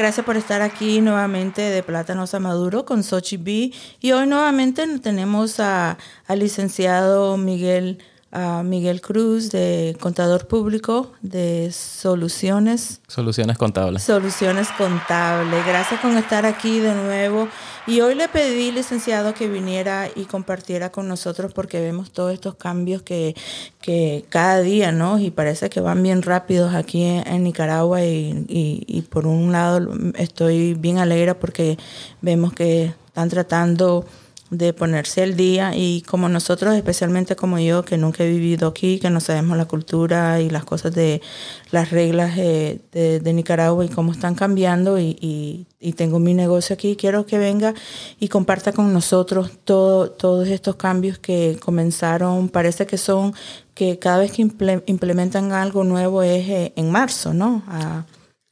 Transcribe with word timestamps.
Gracias 0.00 0.24
por 0.24 0.38
estar 0.38 0.62
aquí 0.62 1.02
nuevamente 1.02 1.60
de 1.60 1.82
Plátanos 1.82 2.32
a 2.32 2.40
Maduro 2.40 2.86
con 2.86 3.02
Sochi 3.02 3.36
B. 3.36 3.70
Y 4.00 4.12
hoy 4.12 4.26
nuevamente 4.26 4.86
tenemos 4.98 5.60
a, 5.60 5.98
al 6.26 6.38
licenciado 6.38 7.36
Miguel 7.36 7.98
a 8.32 8.62
Miguel 8.62 9.00
Cruz 9.00 9.50
de 9.50 9.96
Contador 10.00 10.46
Público 10.46 11.12
de 11.20 11.72
Soluciones. 11.72 13.00
Soluciones 13.08 13.58
Contables. 13.58 14.02
Soluciones 14.02 14.68
Contables. 14.78 15.66
Gracias 15.66 16.00
por 16.00 16.12
estar 16.12 16.46
aquí 16.46 16.78
de 16.78 16.94
nuevo. 16.94 17.48
Y 17.86 18.02
hoy 18.02 18.14
le 18.14 18.28
pedí, 18.28 18.70
licenciado, 18.70 19.34
que 19.34 19.48
viniera 19.48 20.08
y 20.14 20.26
compartiera 20.26 20.92
con 20.92 21.08
nosotros 21.08 21.52
porque 21.52 21.80
vemos 21.80 22.12
todos 22.12 22.32
estos 22.32 22.54
cambios 22.54 23.02
que, 23.02 23.34
que 23.80 24.24
cada 24.28 24.60
día, 24.60 24.92
¿no? 24.92 25.18
Y 25.18 25.30
parece 25.30 25.68
que 25.68 25.80
van 25.80 26.02
bien 26.02 26.22
rápidos 26.22 26.74
aquí 26.74 27.02
en, 27.02 27.42
Nicaragua 27.42 28.04
y, 28.04 28.44
y, 28.48 28.84
y 28.86 29.02
por 29.02 29.26
un 29.26 29.50
lado 29.50 29.88
estoy 30.14 30.74
bien 30.74 30.98
alegre 30.98 31.34
porque 31.34 31.78
vemos 32.20 32.52
que 32.52 32.94
están 33.06 33.28
tratando 33.28 34.04
de 34.50 34.72
ponerse 34.72 35.22
al 35.22 35.36
día 35.36 35.76
y 35.76 36.02
como 36.02 36.28
nosotros, 36.28 36.74
especialmente 36.74 37.36
como 37.36 37.60
yo, 37.60 37.84
que 37.84 37.96
nunca 37.96 38.24
he 38.24 38.30
vivido 38.30 38.66
aquí, 38.66 38.98
que 38.98 39.08
no 39.08 39.20
sabemos 39.20 39.56
la 39.56 39.66
cultura 39.66 40.40
y 40.40 40.50
las 40.50 40.64
cosas 40.64 40.92
de 40.92 41.22
las 41.70 41.90
reglas 41.90 42.34
de, 42.34 42.80
de, 42.90 43.32
Nicaragua 43.32 43.84
y 43.84 43.88
cómo 43.88 44.10
están 44.10 44.34
cambiando 44.34 44.98
y, 44.98 45.66
y, 45.78 45.92
tengo 45.92 46.18
mi 46.18 46.34
negocio 46.34 46.74
aquí, 46.74 46.96
quiero 46.96 47.26
que 47.26 47.38
venga 47.38 47.74
y 48.18 48.28
comparta 48.28 48.72
con 48.72 48.92
nosotros 48.92 49.52
todo, 49.64 50.10
todos 50.10 50.48
estos 50.48 50.76
cambios 50.76 51.18
que 51.18 51.56
comenzaron, 51.60 52.48
parece 52.48 52.86
que 52.86 52.98
son 52.98 53.34
que 53.74 53.98
cada 53.98 54.18
vez 54.18 54.32
que 54.32 54.42
implementan 54.86 55.52
algo 55.52 55.84
nuevo 55.84 56.22
es 56.22 56.48
eh, 56.48 56.72
en 56.74 56.90
marzo, 56.90 57.32
¿no? 57.32 57.62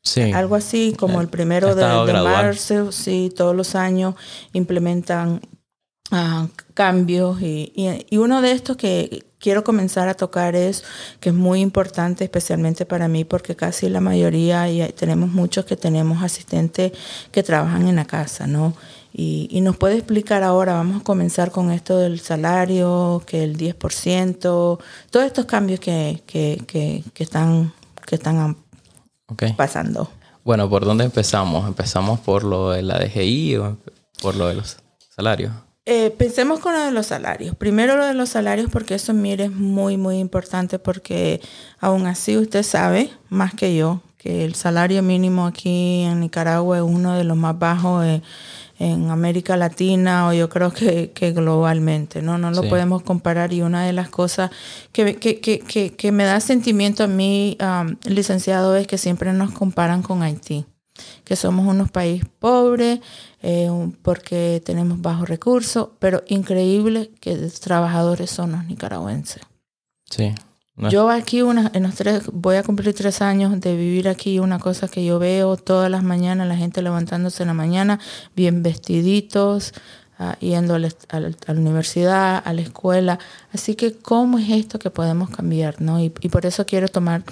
Sí. 0.02 0.32
Algo 0.32 0.54
así 0.54 0.94
como 0.96 1.20
el 1.20 1.28
primero 1.28 1.74
de, 1.74 1.84
de 1.84 2.12
marzo, 2.12 2.92
sí, 2.92 3.32
todos 3.34 3.54
los 3.54 3.74
años 3.74 4.14
implementan 4.52 5.40
cambios 6.74 7.42
y, 7.42 7.72
y, 8.08 8.16
uno 8.16 8.40
de 8.40 8.52
estos 8.52 8.78
que 8.78 9.26
quiero 9.38 9.62
comenzar 9.62 10.08
a 10.08 10.14
tocar 10.14 10.56
es 10.56 10.82
que 11.20 11.28
es 11.28 11.34
muy 11.34 11.60
importante 11.60 12.24
especialmente 12.24 12.86
para 12.86 13.08
mí 13.08 13.24
porque 13.24 13.54
casi 13.54 13.90
la 13.90 14.00
mayoría 14.00 14.70
y 14.70 14.90
tenemos 14.92 15.30
muchos 15.30 15.66
que 15.66 15.76
tenemos 15.76 16.22
asistentes 16.22 16.92
que 17.30 17.42
trabajan 17.42 17.88
en 17.88 17.96
la 17.96 18.06
casa, 18.06 18.46
¿no? 18.46 18.74
Y, 19.12 19.48
y 19.50 19.60
nos 19.60 19.76
puede 19.76 19.96
explicar 19.96 20.42
ahora, 20.42 20.74
vamos 20.74 21.00
a 21.00 21.04
comenzar 21.04 21.50
con 21.50 21.70
esto 21.72 21.98
del 21.98 22.20
salario, 22.20 23.22
que 23.26 23.42
el 23.42 23.58
10%, 23.58 24.40
todos 25.10 25.26
estos 25.26 25.44
cambios 25.44 25.80
que, 25.80 26.22
que, 26.26 26.62
que, 26.66 27.04
que 27.12 27.22
están, 27.22 27.72
que 28.06 28.14
están 28.14 28.56
pasando. 29.56 30.10
Bueno, 30.44 30.70
¿por 30.70 30.84
dónde 30.84 31.04
empezamos? 31.04 31.66
¿Empezamos 31.66 32.20
por 32.20 32.44
lo 32.44 32.70
de 32.70 32.82
la 32.82 32.98
DGI 32.98 33.56
o 33.56 33.76
por 34.22 34.36
lo 34.36 34.48
de 34.48 34.54
los 34.54 34.78
salarios? 35.14 35.52
Eh, 35.90 36.10
pensemos 36.10 36.60
con 36.60 36.74
lo 36.74 36.80
de 36.80 36.90
los 36.90 37.06
salarios. 37.06 37.56
Primero 37.56 37.96
lo 37.96 38.04
de 38.04 38.12
los 38.12 38.28
salarios 38.28 38.68
porque 38.70 38.94
eso, 38.94 39.14
mire, 39.14 39.44
es 39.44 39.52
muy, 39.52 39.96
muy 39.96 40.18
importante 40.18 40.78
porque 40.78 41.40
aún 41.80 42.06
así 42.06 42.36
usted 42.36 42.62
sabe, 42.62 43.10
más 43.30 43.54
que 43.54 43.74
yo, 43.74 44.02
que 44.18 44.44
el 44.44 44.54
salario 44.54 45.02
mínimo 45.02 45.46
aquí 45.46 46.02
en 46.02 46.20
Nicaragua 46.20 46.76
es 46.76 46.82
uno 46.82 47.16
de 47.16 47.24
los 47.24 47.38
más 47.38 47.58
bajos 47.58 48.04
en 48.78 49.10
América 49.10 49.56
Latina 49.56 50.28
o 50.28 50.34
yo 50.34 50.50
creo 50.50 50.72
que, 50.72 51.12
que 51.12 51.32
globalmente, 51.32 52.20
¿no? 52.20 52.36
No 52.36 52.50
lo 52.50 52.68
podemos 52.68 53.02
comparar 53.02 53.54
y 53.54 53.62
una 53.62 53.86
de 53.86 53.94
las 53.94 54.10
cosas 54.10 54.50
que, 54.92 55.16
que, 55.16 55.40
que, 55.40 55.94
que 55.96 56.12
me 56.12 56.24
da 56.24 56.40
sentimiento 56.40 57.04
a 57.04 57.06
mí, 57.06 57.56
um, 57.62 57.96
licenciado, 58.04 58.76
es 58.76 58.86
que 58.86 58.98
siempre 58.98 59.32
nos 59.32 59.52
comparan 59.52 60.02
con 60.02 60.22
Haití 60.22 60.66
que 61.24 61.36
somos 61.36 61.66
unos 61.66 61.90
países 61.90 62.28
pobres 62.38 63.00
eh, 63.42 63.70
porque 64.02 64.62
tenemos 64.64 65.00
bajos 65.00 65.28
recursos, 65.28 65.90
pero 65.98 66.22
increíble 66.28 67.10
que 67.20 67.36
trabajadores 67.60 68.30
son 68.30 68.52
los 68.52 68.64
nicaragüenses. 68.64 69.42
Sí. 70.10 70.34
Yo 70.90 71.10
aquí, 71.10 71.42
una, 71.42 71.72
en 71.74 71.82
los 71.82 71.96
tres, 71.96 72.22
voy 72.32 72.54
a 72.54 72.62
cumplir 72.62 72.94
tres 72.94 73.20
años 73.20 73.60
de 73.60 73.76
vivir 73.76 74.08
aquí, 74.08 74.38
una 74.38 74.60
cosa 74.60 74.86
que 74.86 75.04
yo 75.04 75.18
veo 75.18 75.56
todas 75.56 75.90
las 75.90 76.04
mañanas, 76.04 76.46
la 76.46 76.56
gente 76.56 76.82
levantándose 76.82 77.42
en 77.42 77.48
la 77.48 77.54
mañana, 77.54 77.98
bien 78.36 78.62
vestiditos, 78.62 79.74
uh, 80.20 80.38
yendo 80.38 80.76
a 80.76 80.78
la, 80.78 80.90
universidad, 81.48 82.40
a 82.44 82.52
la 82.52 82.60
escuela. 82.60 83.18
Así 83.52 83.74
que, 83.74 83.92
¿cómo 83.98 84.38
es 84.38 84.50
esto 84.50 84.78
que 84.78 84.90
podemos 84.90 85.30
cambiar? 85.30 85.80
¿no? 85.82 85.98
Y, 85.98 86.12
y 86.20 86.28
por 86.28 86.46
eso 86.46 86.64
quiero 86.64 86.86
tomar 86.86 87.24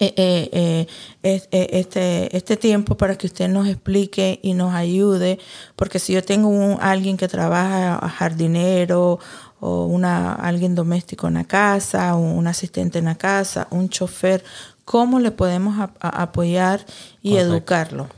eh, 0.00 0.14
eh, 0.16 0.86
eh, 1.22 1.68
este, 1.72 2.34
este 2.36 2.56
tiempo 2.56 2.96
para 2.96 3.16
que 3.16 3.26
usted 3.26 3.48
nos 3.48 3.68
explique 3.68 4.40
y 4.42 4.54
nos 4.54 4.74
ayude, 4.74 5.38
porque 5.76 5.98
si 5.98 6.14
yo 6.14 6.24
tengo 6.24 6.48
un, 6.48 6.78
alguien 6.80 7.18
que 7.18 7.28
trabaja 7.28 8.08
jardinero 8.08 9.18
o 9.60 9.84
una, 9.84 10.32
alguien 10.34 10.74
doméstico 10.74 11.28
en 11.28 11.34
la 11.34 11.44
casa, 11.44 12.14
un 12.14 12.46
asistente 12.46 13.00
en 13.00 13.04
la 13.04 13.16
casa, 13.16 13.68
un 13.70 13.90
chofer, 13.90 14.42
¿cómo 14.84 15.20
le 15.20 15.30
podemos 15.30 15.90
apoyar 16.00 16.84
y 17.22 17.36
educarlo? 17.36 18.08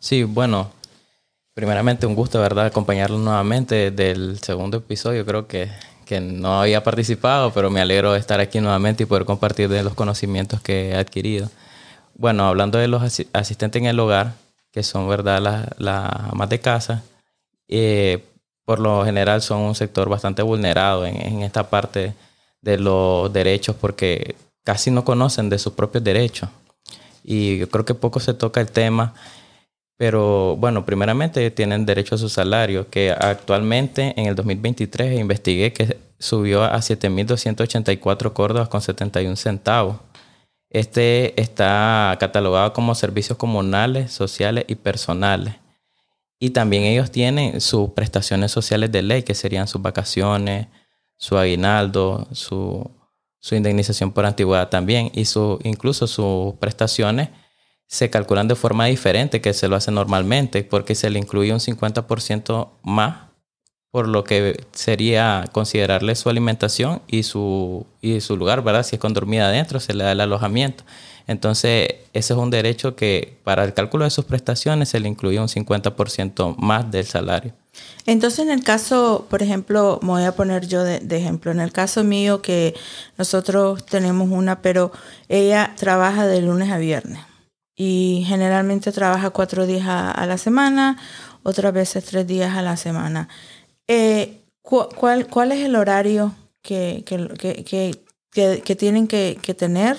Sí, 0.00 0.24
bueno, 0.24 0.70
primeramente 1.54 2.04
un 2.04 2.16
gusto, 2.16 2.40
¿verdad?, 2.40 2.66
acompañarlo 2.66 3.18
nuevamente 3.18 3.92
del 3.92 4.40
segundo 4.40 4.78
episodio, 4.78 5.24
creo 5.24 5.46
que 5.46 5.70
que 6.12 6.20
no 6.20 6.60
había 6.60 6.82
participado, 6.82 7.54
pero 7.54 7.70
me 7.70 7.80
alegro 7.80 8.12
de 8.12 8.18
estar 8.18 8.38
aquí 8.38 8.60
nuevamente 8.60 9.04
y 9.04 9.06
poder 9.06 9.24
compartir 9.24 9.70
de 9.70 9.82
los 9.82 9.94
conocimientos 9.94 10.60
que 10.60 10.90
he 10.90 10.94
adquirido. 10.94 11.48
Bueno, 12.14 12.46
hablando 12.46 12.76
de 12.76 12.86
los 12.86 13.02
asistentes 13.32 13.80
en 13.80 13.88
el 13.88 13.98
hogar, 13.98 14.34
que 14.72 14.82
son 14.82 15.08
verdad 15.08 15.40
las, 15.40 15.68
las 15.78 16.12
amas 16.30 16.50
de 16.50 16.60
casa, 16.60 17.02
eh, 17.66 18.22
por 18.66 18.78
lo 18.78 19.06
general 19.06 19.40
son 19.40 19.60
un 19.60 19.74
sector 19.74 20.10
bastante 20.10 20.42
vulnerado 20.42 21.06
en, 21.06 21.18
en, 21.18 21.40
esta 21.40 21.70
parte 21.70 22.12
de 22.60 22.76
los 22.76 23.32
derechos 23.32 23.74
porque 23.80 24.34
casi 24.64 24.90
no 24.90 25.06
conocen 25.06 25.48
de 25.48 25.58
sus 25.58 25.72
propios 25.72 26.04
derechos. 26.04 26.50
Y 27.24 27.56
yo 27.56 27.70
creo 27.70 27.86
que 27.86 27.94
poco 27.94 28.20
se 28.20 28.34
toca 28.34 28.60
el 28.60 28.70
tema 28.70 29.14
pero 30.02 30.56
bueno, 30.56 30.84
primeramente 30.84 31.48
tienen 31.52 31.86
derecho 31.86 32.16
a 32.16 32.18
su 32.18 32.28
salario, 32.28 32.90
que 32.90 33.12
actualmente 33.12 34.12
en 34.20 34.26
el 34.26 34.34
2023 34.34 35.20
investigué 35.20 35.72
que 35.72 35.96
subió 36.18 36.64
a 36.64 36.78
7.284 36.78 38.32
córdobas 38.32 38.68
con 38.68 38.80
71 38.80 39.36
centavos. 39.36 39.98
Este 40.70 41.40
está 41.40 42.16
catalogado 42.18 42.72
como 42.72 42.96
servicios 42.96 43.38
comunales, 43.38 44.10
sociales 44.10 44.64
y 44.66 44.74
personales. 44.74 45.54
Y 46.40 46.50
también 46.50 46.82
ellos 46.82 47.12
tienen 47.12 47.60
sus 47.60 47.90
prestaciones 47.90 48.50
sociales 48.50 48.90
de 48.90 49.02
ley, 49.02 49.22
que 49.22 49.36
serían 49.36 49.68
sus 49.68 49.82
vacaciones, 49.82 50.66
su 51.16 51.38
aguinaldo, 51.38 52.26
su, 52.32 52.90
su 53.38 53.54
indemnización 53.54 54.10
por 54.10 54.26
antigüedad 54.26 54.68
también, 54.68 55.12
y 55.14 55.26
su, 55.26 55.60
incluso 55.62 56.08
sus 56.08 56.54
prestaciones 56.54 57.28
se 57.92 58.08
calculan 58.08 58.48
de 58.48 58.54
forma 58.54 58.86
diferente 58.86 59.42
que 59.42 59.52
se 59.52 59.68
lo 59.68 59.76
hace 59.76 59.90
normalmente 59.90 60.64
porque 60.64 60.94
se 60.94 61.10
le 61.10 61.18
incluye 61.18 61.52
un 61.52 61.60
50% 61.60 62.70
más 62.82 63.16
por 63.90 64.08
lo 64.08 64.24
que 64.24 64.64
sería 64.72 65.44
considerarle 65.52 66.14
su 66.14 66.30
alimentación 66.30 67.02
y 67.06 67.24
su, 67.24 67.86
y 68.00 68.22
su 68.22 68.38
lugar, 68.38 68.64
¿verdad? 68.64 68.82
Si 68.82 68.96
es 68.96 69.00
con 69.00 69.12
dormida 69.12 69.48
adentro, 69.48 69.78
se 69.78 69.92
le 69.92 70.04
da 70.04 70.12
el 70.12 70.20
alojamiento. 70.22 70.84
Entonces, 71.26 71.96
ese 72.14 72.32
es 72.32 72.38
un 72.38 72.48
derecho 72.48 72.96
que 72.96 73.36
para 73.44 73.62
el 73.62 73.74
cálculo 73.74 74.04
de 74.04 74.10
sus 74.10 74.24
prestaciones 74.24 74.88
se 74.88 74.98
le 74.98 75.10
incluye 75.10 75.38
un 75.38 75.48
50% 75.48 76.56
más 76.56 76.90
del 76.90 77.04
salario. 77.04 77.52
Entonces, 78.06 78.38
en 78.38 78.50
el 78.50 78.64
caso, 78.64 79.26
por 79.28 79.42
ejemplo, 79.42 80.00
me 80.00 80.08
voy 80.08 80.24
a 80.24 80.32
poner 80.32 80.66
yo 80.66 80.82
de, 80.82 81.00
de, 81.00 81.18
ejemplo, 81.18 81.50
en 81.50 81.60
el 81.60 81.72
caso 81.72 82.04
mío 82.04 82.40
que 82.40 82.74
nosotros 83.18 83.84
tenemos 83.84 84.30
una, 84.30 84.62
pero 84.62 84.92
ella 85.28 85.74
trabaja 85.76 86.26
de 86.26 86.40
lunes 86.40 86.70
a 86.70 86.78
viernes 86.78 87.20
y 87.84 88.22
generalmente 88.28 88.92
trabaja 88.92 89.30
cuatro 89.30 89.66
días 89.66 89.88
a, 89.88 90.24
la 90.24 90.38
semana, 90.38 90.98
otras 91.42 91.72
veces 91.72 92.04
tres 92.04 92.24
días 92.28 92.56
a 92.56 92.62
la 92.62 92.76
semana. 92.76 93.28
Eh, 93.88 94.44
cuál, 94.62 95.26
¿Cuál 95.26 95.50
es 95.50 95.64
el 95.64 95.74
horario 95.74 96.32
que, 96.62 97.02
que, 97.04 97.26
que, 98.30 98.62
que 98.62 98.76
tienen 98.76 99.08
que, 99.08 99.34
tener 99.58 99.96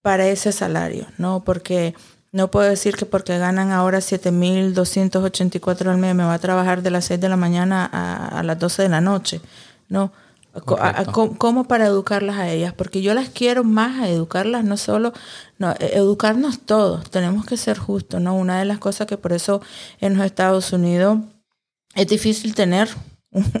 para 0.00 0.28
ese 0.28 0.50
salario? 0.50 1.08
¿no? 1.18 1.44
Porque 1.44 1.94
No 2.32 2.50
puedo 2.50 2.70
decir 2.70 2.96
que 2.96 3.04
porque 3.04 3.36
ganan 3.36 3.70
ahora 3.70 3.98
7.284 3.98 5.88
al 5.88 5.98
mes 5.98 6.14
me 6.14 6.24
va 6.24 6.32
a 6.32 6.38
trabajar 6.38 6.80
de 6.80 6.90
las 6.90 7.04
6 7.04 7.20
de 7.20 7.28
la 7.28 7.36
mañana 7.36 7.84
a, 7.84 8.42
las 8.42 8.58
12 8.58 8.84
de 8.84 8.88
la 8.88 9.02
noche. 9.02 9.42
No. 9.90 10.10
¿Cómo 10.52 11.64
para 11.64 11.86
educarlas 11.86 12.36
a 12.36 12.48
ellas? 12.48 12.72
Porque 12.72 13.02
yo 13.02 13.14
las 13.14 13.28
quiero 13.28 13.62
más 13.62 14.00
a 14.00 14.08
educarlas, 14.08 14.64
no 14.64 14.76
solo, 14.76 15.12
no, 15.58 15.72
e, 15.78 15.96
educarnos 15.96 16.60
todos, 16.60 17.08
tenemos 17.10 17.46
que 17.46 17.56
ser 17.56 17.78
justos, 17.78 18.20
¿no? 18.20 18.34
Una 18.34 18.58
de 18.58 18.64
las 18.64 18.78
cosas 18.78 19.06
que 19.06 19.16
por 19.16 19.32
eso 19.32 19.62
en 20.00 20.16
los 20.16 20.26
Estados 20.26 20.72
Unidos 20.72 21.18
es 21.94 22.08
difícil 22.08 22.54
tener 22.54 22.88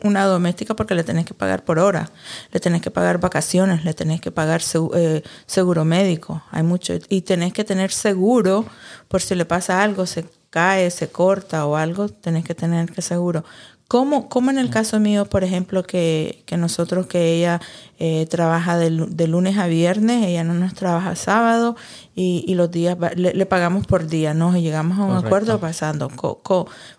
una 0.04 0.24
doméstica 0.24 0.74
porque 0.74 0.96
le 0.96 1.04
tenés 1.04 1.26
que 1.26 1.34
pagar 1.34 1.64
por 1.64 1.78
hora, 1.78 2.10
le 2.50 2.58
tenés 2.58 2.82
que 2.82 2.90
pagar 2.90 3.18
vacaciones, 3.18 3.84
le 3.84 3.94
tenés 3.94 4.20
que 4.20 4.32
pagar 4.32 4.60
eh, 4.94 5.22
seguro 5.46 5.84
médico, 5.84 6.42
hay 6.50 6.64
mucho, 6.64 6.94
y 7.08 7.22
tenés 7.22 7.52
que 7.52 7.62
tener 7.62 7.92
seguro 7.92 8.66
por 9.06 9.22
si 9.22 9.36
le 9.36 9.44
pasa 9.44 9.82
algo, 9.82 10.06
se 10.06 10.24
cae, 10.50 10.90
se 10.90 11.08
corta 11.08 11.66
o 11.66 11.76
algo, 11.76 12.08
tenés 12.08 12.44
que 12.44 12.54
tener 12.54 12.90
que 12.90 13.02
seguro. 13.02 13.44
¿Cómo, 13.90 14.28
cómo 14.28 14.52
en 14.52 14.58
el 14.58 14.70
caso 14.70 15.00
mío, 15.00 15.24
por 15.24 15.42
ejemplo, 15.42 15.82
que, 15.82 16.44
que 16.46 16.56
nosotros, 16.56 17.08
que 17.08 17.34
ella 17.34 17.60
eh, 17.98 18.24
trabaja 18.30 18.78
de, 18.78 18.88
lunes 19.26 19.58
a 19.58 19.66
viernes, 19.66 20.28
ella 20.28 20.44
no 20.44 20.54
nos 20.54 20.74
trabaja 20.74 21.16
sábado 21.16 21.74
y, 22.14 22.44
y 22.46 22.54
los 22.54 22.70
días 22.70 22.96
le, 23.16 23.46
pagamos 23.46 23.88
por 23.88 24.06
día, 24.06 24.32
¿no? 24.32 24.56
Y 24.56 24.62
llegamos 24.62 24.96
a 24.96 25.02
un 25.02 25.16
acuerdo 25.16 25.58
pasando. 25.58 26.08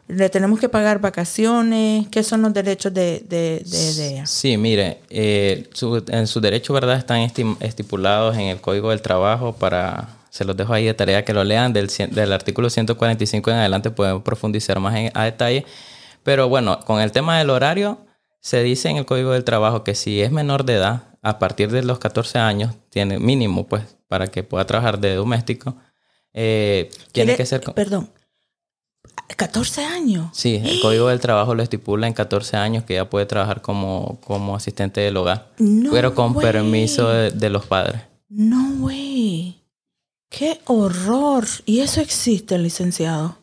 le 0.10 0.28
tenemos 0.28 0.60
que 0.60 0.68
pagar 0.68 1.00
vacaciones, 1.00 2.10
¿qué 2.10 2.24
son 2.24 2.42
los 2.42 2.54
derechos 2.54 2.94
de, 2.94 3.24
de, 3.26 3.64
de, 3.66 4.10
ella? 4.10 4.26
Sí, 4.26 4.58
mire, 4.58 4.98
eh, 5.10 5.70
en 6.10 6.28
sus 6.28 6.42
derechos, 6.42 6.74
¿verdad? 6.74 6.98
Están 6.98 7.22
estipulados 7.62 8.36
en 8.36 8.48
el 8.48 8.60
Código 8.60 8.90
del 8.90 9.02
Trabajo 9.02 9.54
para 9.54 10.10
se 10.30 10.44
los 10.44 10.58
dejo 10.58 10.74
ahí 10.74 10.86
de 10.86 10.94
tarea 10.94 11.24
que 11.24 11.34
lo 11.34 11.46
lean. 11.46 11.72
Del, 11.72 11.90
del 12.10 12.34
artículo 12.34 12.70
145 12.70 13.50
en 13.50 13.58
adelante 13.58 13.92
pueden 13.92 14.22
profundizar 14.22 14.80
más 14.82 14.96
en, 14.96 15.12
a 15.14 15.24
detalle. 15.24 15.66
Pero 16.24 16.50
bueno, 16.50 16.80
con 16.82 17.02
el 17.02 17.12
tema 17.12 17.38
del 17.38 17.50
horario, 17.50 18.00
se 18.40 18.64
dice 18.64 18.90
en 18.90 18.98
el 18.98 19.06
Código 19.06 19.32
del 19.32 19.44
Trabajo 19.44 19.84
que 19.84 19.96
si 19.96 20.22
es 20.22 20.32
menor 20.32 20.66
de 20.66 20.76
edad, 20.76 21.04
a 21.22 21.40
partir 21.40 21.72
de 21.72 21.84
los 21.84 22.00
14 22.00 22.40
años, 22.40 22.76
tiene 22.90 23.20
mínimo, 23.20 23.68
pues, 23.68 23.84
para 24.08 24.28
que 24.28 24.44
pueda 24.44 24.66
trabajar 24.66 25.00
de 25.00 25.16
doméstico, 25.16 25.76
eh, 26.34 26.90
tiene 27.12 27.36
que 27.36 27.46
ser... 27.46 27.62
Perdón, 27.62 28.10
14 29.36 29.86
años. 29.86 30.30
Sí, 30.34 30.62
el 30.64 30.80
Código 30.82 31.08
del 31.08 31.20
Trabajo 31.20 31.56
lo 31.56 31.64
estipula 31.64 32.08
en 32.08 32.14
14 32.14 32.58
años 32.58 32.84
que 32.84 32.96
ya 32.96 33.10
puede 33.10 33.26
trabajar 33.26 33.62
como, 33.62 34.20
como 34.22 34.56
asistente 34.56 35.02
del 35.02 35.18
hogar, 35.18 35.52
pero 35.92 36.16
con 36.16 36.36
permiso 36.36 37.10
de, 37.10 37.50
los 37.50 37.66
padres. 37.66 38.02
No, 38.30 38.78
güey. 38.80 39.58
Qué 40.30 40.62
horror. 40.66 41.46
¿Y 41.66 41.82
eso 41.82 42.00
existe, 42.02 42.58
licenciado? 42.58 43.38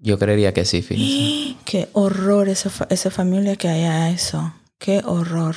Yo 0.00 0.18
creería 0.18 0.52
que 0.52 0.64
sí, 0.64 0.82
fíjese. 0.82 1.56
Qué 1.64 1.88
horror 1.92 2.48
esa, 2.48 2.70
esa 2.88 3.10
familia 3.10 3.56
que 3.56 3.68
haya 3.68 4.10
eso. 4.10 4.52
Qué 4.78 5.02
horror. 5.04 5.56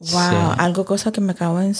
Wow, 0.00 0.54
algo 0.58 0.84
cosa 0.84 1.12
que 1.12 1.20
me 1.20 1.32
acabo 1.32 1.58
de... 1.58 1.74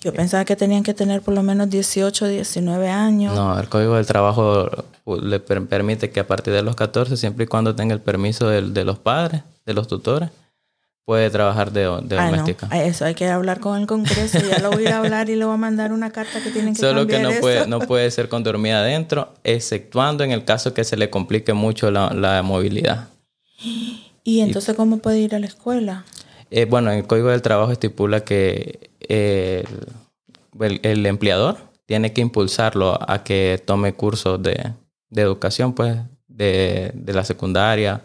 Yo 0.00 0.12
pensaba 0.12 0.44
que 0.44 0.56
tenían 0.56 0.82
que 0.82 0.94
tener 0.94 1.22
por 1.22 1.32
lo 1.32 1.42
menos 1.42 1.70
18, 1.70 2.26
19 2.26 2.88
años. 2.88 3.34
No, 3.34 3.58
el 3.58 3.68
Código 3.68 3.94
del 3.94 4.06
Trabajo 4.06 4.68
le 5.06 5.38
permite 5.40 6.10
que 6.10 6.20
a 6.20 6.26
partir 6.26 6.52
de 6.52 6.62
los 6.62 6.74
14, 6.74 7.16
siempre 7.16 7.44
y 7.44 7.46
cuando 7.46 7.76
tenga 7.76 7.94
el 7.94 8.00
permiso 8.00 8.48
de, 8.48 8.62
de 8.62 8.84
los 8.84 8.98
padres, 8.98 9.42
de 9.64 9.74
los 9.74 9.86
tutores, 9.86 10.30
puede 11.04 11.30
trabajar 11.30 11.72
de, 11.72 11.82
de 12.02 12.16
doméstica. 12.16 12.68
Eso 12.72 13.04
hay 13.04 13.14
que 13.14 13.26
hablar 13.26 13.60
con 13.60 13.80
el 13.80 13.86
Congreso. 13.86 14.38
Ya 14.38 14.58
lo 14.58 14.70
voy 14.70 14.86
a 14.86 14.98
hablar 14.98 15.28
y 15.30 15.36
le 15.36 15.44
voy 15.44 15.54
a 15.54 15.58
mandar 15.58 15.92
una 15.92 16.10
carta 16.10 16.42
que 16.42 16.50
tienen 16.50 16.74
que 16.74 16.80
Solo 16.80 17.06
que 17.06 17.18
no 17.18 17.30
puede, 17.40 17.66
no 17.66 17.80
puede 17.80 18.10
ser 18.10 18.28
con 18.28 18.42
dormida 18.44 18.80
adentro, 18.80 19.34
exceptuando 19.44 20.24
en 20.24 20.30
el 20.30 20.44
caso 20.44 20.74
que 20.74 20.84
se 20.84 20.96
le 20.96 21.10
complique 21.10 21.52
mucho 21.52 21.90
la, 21.90 22.42
movilidad. 22.42 23.08
¿Y 24.24 24.40
entonces 24.40 24.74
cómo 24.76 24.98
puede 24.98 25.18
ir 25.18 25.34
a 25.34 25.38
la 25.38 25.46
escuela? 25.46 26.04
Eh, 26.50 26.66
bueno, 26.66 26.90
el 26.90 27.06
Código 27.06 27.28
del 27.28 27.42
Trabajo 27.42 27.72
estipula 27.72 28.20
que 28.20 28.90
el, 29.08 30.80
el, 30.82 31.06
empleador 31.06 31.56
tiene 31.86 32.12
que 32.12 32.20
impulsarlo 32.20 32.98
a 33.08 33.24
que 33.24 33.60
tome 33.64 33.94
cursos 33.94 34.42
de, 34.42 34.72
de 35.08 35.22
educación, 35.22 35.72
pues, 35.72 35.96
de, 36.28 36.92
de 36.94 37.12
la 37.12 37.24
secundaria, 37.24 38.02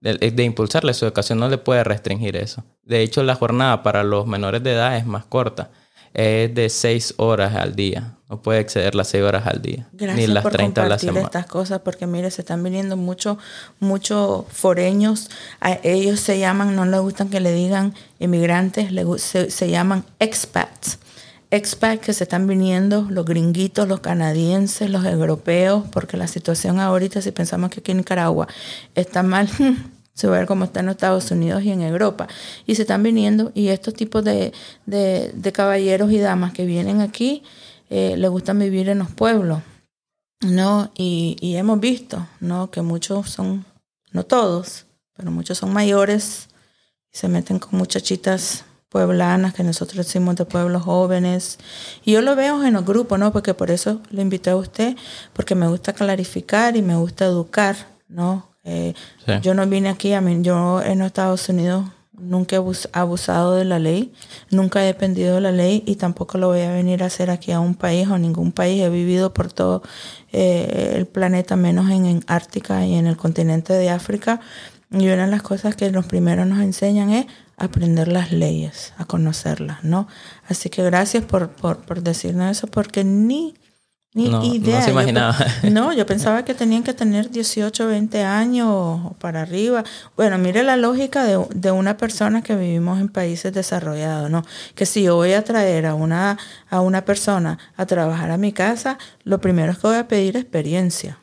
de, 0.00 0.44
impulsarle 0.44 0.94
su 0.94 1.04
educación, 1.04 1.38
no 1.38 1.48
le 1.48 1.58
puede 1.58 1.84
restringir 1.84 2.36
eso. 2.36 2.64
De 2.82 3.02
hecho, 3.02 3.22
la 3.22 3.34
jornada 3.34 3.82
para 3.82 4.04
los 4.04 4.26
menores 4.26 4.62
de 4.62 4.72
edad 4.72 4.96
es 4.96 5.06
más 5.06 5.24
corta. 5.24 5.70
Es 6.14 6.54
de 6.54 6.68
seis 6.68 7.14
horas 7.18 7.54
al 7.56 7.74
día. 7.74 8.14
No 8.28 8.40
puede 8.40 8.60
exceder 8.60 8.94
las 8.94 9.08
seis 9.08 9.22
horas 9.22 9.46
al 9.46 9.60
día. 9.62 9.88
Gracias 9.92 10.28
ni 10.28 10.32
las 10.32 10.42
por 10.42 10.52
30 10.52 10.82
a 10.82 10.88
la 10.88 10.98
semana. 10.98 11.26
estas 11.26 11.46
cosas 11.46 11.80
porque 11.80 12.06
mire, 12.06 12.30
se 12.30 12.42
están 12.42 12.62
viniendo 12.62 12.96
muchos 12.96 13.36
muchos 13.80 14.46
foreños. 14.48 15.30
A 15.60 15.78
ellos 15.82 16.20
se 16.20 16.38
llaman, 16.38 16.74
no 16.74 16.86
les 16.86 17.00
gustan 17.00 17.28
que 17.28 17.40
le 17.40 17.52
digan 17.52 17.94
inmigrantes, 18.18 18.90
se, 19.18 19.50
se 19.50 19.70
llaman 19.70 20.04
expats 20.18 20.98
expats 21.56 22.00
que 22.00 22.12
se 22.12 22.24
están 22.24 22.46
viniendo, 22.46 23.06
los 23.10 23.24
gringuitos, 23.24 23.88
los 23.88 24.00
canadienses, 24.00 24.90
los 24.90 25.04
europeos, 25.04 25.84
porque 25.90 26.16
la 26.16 26.26
situación 26.26 26.78
ahorita, 26.78 27.20
si 27.20 27.32
pensamos 27.32 27.70
que 27.70 27.80
aquí 27.80 27.90
en 27.92 27.98
Nicaragua 27.98 28.48
está 28.94 29.22
mal, 29.22 29.48
se 30.14 30.26
va 30.28 30.36
a 30.36 30.38
ver 30.38 30.46
cómo 30.46 30.64
está 30.64 30.80
en 30.80 30.88
Estados 30.88 31.30
Unidos 31.30 31.62
y 31.62 31.70
en 31.70 31.82
Europa. 31.82 32.28
Y 32.66 32.74
se 32.74 32.82
están 32.82 33.02
viniendo, 33.02 33.52
y 33.54 33.68
estos 33.68 33.94
tipos 33.94 34.24
de, 34.24 34.52
de, 34.86 35.52
caballeros 35.52 36.12
y 36.12 36.18
damas 36.18 36.52
que 36.52 36.64
vienen 36.64 37.00
aquí, 37.00 37.42
eh, 37.90 38.14
les 38.16 38.30
gustan 38.30 38.58
vivir 38.58 38.88
en 38.88 38.98
los 38.98 39.10
pueblos, 39.10 39.62
¿no? 40.40 40.90
Y, 40.94 41.36
y 41.40 41.56
hemos 41.56 41.80
visto, 41.80 42.26
¿no? 42.40 42.70
Que 42.70 42.82
muchos 42.82 43.30
son, 43.30 43.64
no 44.12 44.24
todos, 44.24 44.86
pero 45.16 45.30
muchos 45.30 45.58
son 45.58 45.72
mayores 45.72 46.48
se 47.16 47.28
meten 47.28 47.58
con 47.58 47.78
muchachitas 47.78 48.65
pueblanas 48.88 49.54
que 49.54 49.64
nosotros 49.64 50.06
decimos 50.06 50.36
de 50.36 50.44
pueblos 50.44 50.82
jóvenes. 50.82 51.58
Y 52.04 52.12
yo 52.12 52.22
lo 52.22 52.36
veo 52.36 52.64
en 52.64 52.74
los 52.74 52.84
grupos, 52.84 53.18
¿no? 53.18 53.32
Porque 53.32 53.54
por 53.54 53.70
eso 53.70 54.00
le 54.10 54.22
invité 54.22 54.50
a 54.50 54.56
usted, 54.56 54.96
porque 55.32 55.54
me 55.54 55.68
gusta 55.68 55.92
clarificar 55.92 56.76
y 56.76 56.82
me 56.82 56.96
gusta 56.96 57.26
educar, 57.26 57.76
¿no? 58.08 58.48
Eh, 58.64 58.94
yo 59.42 59.54
no 59.54 59.66
vine 59.66 59.88
aquí, 59.88 60.12
a 60.12 60.20
mí, 60.20 60.38
yo 60.42 60.82
en 60.82 61.00
Estados 61.02 61.48
Unidos 61.48 61.84
nunca 62.18 62.56
he 62.56 62.62
abusado 62.92 63.54
de 63.54 63.64
la 63.64 63.78
ley, 63.78 64.12
nunca 64.50 64.82
he 64.82 64.86
dependido 64.86 65.36
de 65.36 65.40
la 65.40 65.52
ley 65.52 65.82
y 65.86 65.96
tampoco 65.96 66.38
lo 66.38 66.48
voy 66.48 66.62
a 66.62 66.72
venir 66.72 67.02
a 67.02 67.06
hacer 67.06 67.30
aquí 67.30 67.52
a 67.52 67.60
un 67.60 67.74
país 67.74 68.08
o 68.08 68.18
ningún 68.18 68.52
país. 68.52 68.82
He 68.82 68.88
vivido 68.88 69.32
por 69.34 69.52
todo 69.52 69.82
eh, 70.32 70.94
el 70.96 71.06
planeta, 71.06 71.56
menos 71.56 71.90
en, 71.90 72.06
en 72.06 72.24
Ártica 72.26 72.84
y 72.86 72.94
en 72.94 73.06
el 73.06 73.16
continente 73.16 73.72
de 73.72 73.90
África. 73.90 74.40
Y 74.90 75.08
una 75.08 75.26
de 75.26 75.30
las 75.30 75.42
cosas 75.42 75.76
que 75.76 75.90
los 75.90 76.06
primeros 76.06 76.46
nos 76.46 76.60
enseñan 76.60 77.10
es 77.10 77.26
aprender 77.56 78.08
las 78.08 78.32
leyes, 78.32 78.92
a 78.98 79.04
conocerlas, 79.04 79.82
¿no? 79.82 80.08
Así 80.48 80.68
que 80.68 80.82
gracias 80.82 81.24
por, 81.24 81.48
por, 81.50 81.78
por 81.78 82.02
decirnos 82.02 82.50
eso, 82.50 82.66
porque 82.66 83.02
ni, 83.02 83.54
ni 84.12 84.56
idea. 84.56 84.78
No 84.78 84.84
se 84.84 84.90
imaginaba. 84.90 85.36
no, 85.70 85.92
yo 85.92 86.04
pensaba 86.04 86.44
que 86.44 86.54
tenían 86.54 86.82
que 86.82 86.92
tener 86.92 87.30
18, 87.30 87.86
20 87.86 88.22
años 88.22 89.12
para 89.18 89.42
arriba. 89.42 89.84
Bueno, 90.16 90.36
mire 90.36 90.62
la 90.62 90.76
lógica 90.76 91.24
de, 91.24 91.44
de, 91.54 91.70
una 91.70 91.96
persona 91.96 92.42
que 92.42 92.54
vivimos 92.56 93.00
en 93.00 93.08
países 93.08 93.52
desarrollados, 93.52 94.30
¿no? 94.30 94.44
Que 94.74 94.84
si 94.84 95.02
yo 95.02 95.16
voy 95.16 95.32
a 95.32 95.42
traer 95.42 95.86
a 95.86 95.94
una, 95.94 96.38
a 96.68 96.80
una 96.80 97.04
persona 97.04 97.58
a 97.76 97.86
trabajar 97.86 98.30
a 98.30 98.36
mi 98.36 98.52
casa, 98.52 98.98
lo 99.24 99.40
primero 99.40 99.72
es 99.72 99.78
que 99.78 99.86
voy 99.86 99.96
a 99.96 100.08
pedir 100.08 100.36
experiencia. 100.36 101.18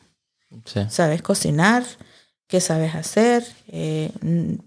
Sí. 0.64 0.80
¿Sabes 0.88 1.22
cocinar? 1.22 1.84
Qué 2.54 2.60
sabes 2.60 2.94
hacer. 2.94 3.44
Eh, 3.66 4.12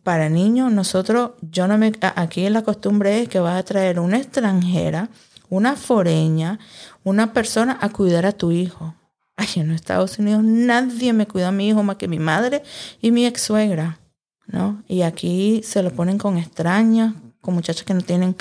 para 0.04 0.28
niños, 0.28 0.74
nosotros, 0.74 1.32
yo 1.42 1.70
no 1.70 1.78
me, 1.78 1.94
aquí 2.02 2.50
la 2.50 2.62
costumbre 2.62 3.22
es 3.22 3.30
que 3.30 3.40
vas 3.40 3.58
a 3.58 3.64
traer 3.64 4.02
una 4.02 4.18
extranjera, 4.18 5.08
una 5.48 5.78
foreña, 5.78 6.60
una 7.06 7.32
persona 7.32 7.78
a 7.80 7.88
cuidar 7.88 8.26
a 8.26 8.34
tu 8.34 8.52
hijo. 8.52 8.94
Ay, 9.38 9.48
en 9.56 9.72
Estados 9.72 10.20
Unidos 10.20 10.44
nadie 10.44 11.14
me 11.14 11.28
cuida 11.28 11.48
a 11.48 11.54
mi 11.54 11.70
hijo 11.70 11.82
más 11.82 11.96
que 11.96 12.10
mi 12.10 12.20
madre 12.20 12.62
y 13.02 13.12
mi 13.12 13.26
ex 13.26 13.44
suegra, 13.44 14.00
¿no? 14.48 14.84
Y 14.90 15.04
aquí 15.04 15.62
se 15.64 15.82
lo 15.82 15.92
ponen 15.92 16.18
con 16.18 16.38
extrañas, 16.38 17.14
con 17.40 17.54
muchachas 17.54 17.86
que 17.86 17.94
no 17.94 18.02
tienen 18.02 18.36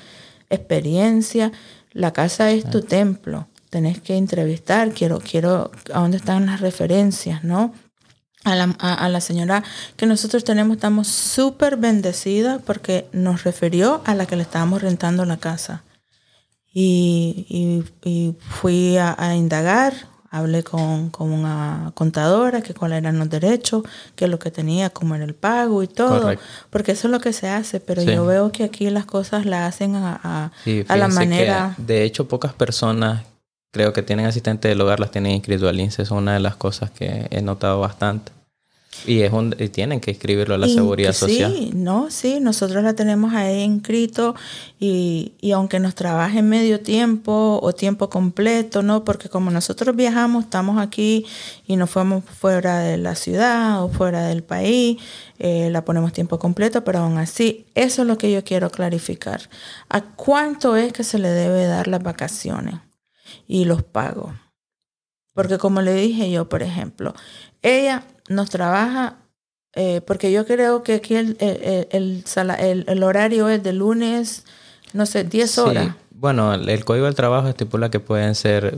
experiencia. 0.51 1.53
La 1.93 2.13
casa 2.13 2.51
es 2.51 2.69
tu 2.69 2.81
templo. 2.81 3.47
Tenés 3.71 4.01
que 4.01 4.17
entrevistar, 4.17 4.91
quiero, 4.91 5.21
quiero, 5.21 5.71
¿a 5.95 6.01
dónde 6.01 6.17
están 6.17 6.47
las 6.47 6.61
referencias, 6.61 7.45
no? 7.45 7.73
A 8.47 8.55
la, 8.55 8.65
a, 8.79 9.09
la, 9.09 9.21
señora 9.21 9.65
que 9.97 10.07
nosotros 10.07 10.45
tenemos, 10.45 10.77
estamos 10.77 11.09
súper 11.09 11.77
bendecidas 11.77 12.63
porque 12.65 13.09
nos 13.13 13.43
refirió 13.43 14.03
a 14.05 14.15
la 14.15 14.27
que 14.27 14.37
le 14.37 14.43
estábamos 14.43 14.83
rentando 14.83 15.25
la 15.25 15.37
casa. 15.37 15.83
Y, 16.73 17.85
y, 18.05 18.37
fui 18.39 18.99
a, 18.99 19.35
indagar, 19.35 19.95
hablé 20.31 20.63
con, 20.63 21.11
con, 21.11 21.33
una 21.33 21.91
contadora, 21.95 22.63
que 22.63 22.73
cuáles 22.73 22.99
eran 22.99 23.19
los 23.19 23.29
derechos, 23.29 23.83
qué 24.15 24.27
es 24.27 24.31
lo 24.31 24.39
que 24.39 24.53
tenía, 24.53 24.91
cómo 24.91 25.17
era 25.17 25.25
el 25.25 25.35
pago 25.35 25.83
y 25.83 25.89
todo. 25.89 26.33
Porque 26.71 26.93
eso 26.93 27.09
es 27.09 27.13
lo 27.13 27.19
que 27.19 27.33
se 27.33 27.49
hace, 27.49 27.81
pero 27.81 28.03
yo 28.03 28.27
veo 28.27 28.53
que 28.53 28.63
aquí 28.63 28.89
las 28.91 29.07
cosas 29.07 29.45
las 29.45 29.75
hacen 29.75 29.97
a, 29.97 30.53
a, 30.63 30.97
la 30.97 31.09
manera... 31.09 31.75
de 31.79 32.05
hecho, 32.05 32.29
pocas 32.29 32.53
personas 32.53 33.23
creo 33.77 33.93
que 33.93 34.03
tienen 34.03 34.25
asistente 34.25 34.69
del 34.69 34.81
hogar, 34.81 35.01
las 35.01 35.11
tienen 35.11 35.33
inscrito 35.33 35.69
al 35.69 35.79
INSE, 35.79 36.03
es 36.03 36.11
una 36.11 36.33
de 36.33 36.41
las 36.41 36.57
cosas 36.57 36.91
que 36.91 37.27
he 37.31 37.43
notado 37.43 37.79
bastante. 37.79 38.33
Y, 39.05 39.21
es 39.21 39.31
un, 39.35 39.55
y 39.59 39.69
tienen 39.69 40.01
que 40.01 40.11
escribirlo 40.11 40.55
a 40.55 40.59
la 40.59 40.67
seguridad 40.67 41.13
social. 41.13 41.53
Sí, 41.55 41.73
no, 41.75 42.11
sí, 42.11 42.41
nosotros 42.41 42.83
la 42.83 42.95
tenemos 42.95 43.35
ahí 43.35 43.61
inscrito 43.61 44.35
y, 44.81 45.35
y, 45.43 45.53
aunque 45.53 45.79
nos 45.79 45.95
trabaje 45.95 46.41
medio 46.41 46.81
tiempo 46.81 47.61
o 47.63 47.75
tiempo 47.75 48.09
completo, 48.09 48.83
¿no? 48.83 49.05
Porque 49.05 49.29
como 49.29 49.51
nosotros 49.51 49.95
viajamos, 49.95 50.45
estamos 50.45 50.81
aquí 50.81 51.27
y 51.67 51.77
nos 51.77 51.91
fuimos 51.91 52.25
fuera 52.25 52.79
de 52.79 52.97
la 52.97 53.15
ciudad 53.15 53.85
o 53.85 53.91
fuera 53.91 54.27
del 54.27 54.43
país, 54.43 54.97
eh, 55.39 55.69
la 55.71 55.85
ponemos 55.85 56.15
tiempo 56.15 56.39
completo, 56.39 56.83
pero 56.83 57.01
aún 57.01 57.19
así, 57.19 57.67
eso 57.75 58.01
es 58.01 58.09
lo 58.09 58.17
que 58.17 58.33
yo 58.33 58.43
quiero 58.45 58.71
clarificar. 58.71 59.43
¿A 59.91 60.01
cuánto 60.01 60.77
es 60.77 60.95
que 60.95 61.05
se 61.05 61.19
le 61.19 61.29
debe 61.29 61.67
dar 61.67 61.87
las 61.87 62.03
vacaciones 62.03 62.86
y 63.47 63.65
los 63.65 63.83
pagos? 63.83 64.33
Porque 65.35 65.59
como 65.59 65.83
le 65.83 65.95
dije 65.95 66.31
yo, 66.31 66.49
por 66.49 66.63
ejemplo, 66.63 67.15
ella 67.63 68.05
nos 68.29 68.51
trabaja, 68.51 69.19
eh, 69.75 70.01
porque 70.01 70.33
yo 70.33 70.47
creo 70.47 70.83
que 70.83 70.95
aquí 70.95 71.15
el, 71.15 71.37
el, 71.41 72.25
el, 72.87 73.03
horario 73.03 73.49
es 73.49 73.63
de 73.63 73.73
lunes, 73.73 74.45
no 74.95 75.05
sé, 75.05 75.25
10 75.25 75.59
horas. 75.59 75.95
Bueno, 76.11 76.55
el, 76.55 76.85
código 76.85 77.05
del 77.05 77.15
trabajo 77.15 77.49
estipula 77.49 77.91
que 77.91 78.01
pueden 78.01 78.35
ser 78.35 78.77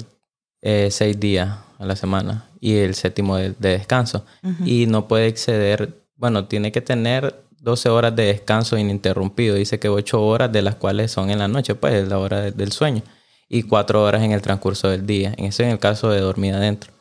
eh, 0.60 0.88
seis 0.90 1.20
días 1.20 1.56
a 1.78 1.86
la 1.86 1.94
semana 1.94 2.46
y 2.60 2.76
el 2.78 2.96
séptimo 2.96 3.36
de, 3.36 3.54
descanso. 3.58 4.24
Y 4.64 4.86
no 4.86 5.06
puede 5.06 5.28
exceder, 5.28 6.02
bueno, 6.16 6.46
tiene 6.46 6.72
que 6.72 6.80
tener 6.80 7.44
12 7.60 7.88
horas 7.88 8.16
de 8.16 8.24
descanso 8.24 8.76
ininterrumpido. 8.76 9.54
Dice 9.54 9.78
que 9.78 9.88
8 9.88 10.20
horas 10.20 10.50
de 10.50 10.62
las 10.62 10.74
cuales 10.74 11.12
son 11.12 11.30
en 11.30 11.38
la 11.38 11.46
noche, 11.46 11.76
pues 11.76 11.94
es 11.94 12.08
la 12.08 12.18
hora 12.18 12.50
del 12.50 12.72
sueño. 12.72 13.02
Y 13.48 13.62
4 13.62 14.02
horas 14.02 14.22
en 14.22 14.32
el 14.32 14.42
transcurso 14.42 14.88
del 14.88 15.06
día. 15.06 15.34
En 15.36 15.46
ese 15.46 15.64
en 15.64 15.70
el 15.70 15.78
caso 15.78 16.10
de 16.10 16.20
dormir 16.20 16.54
adentro. 16.54 16.92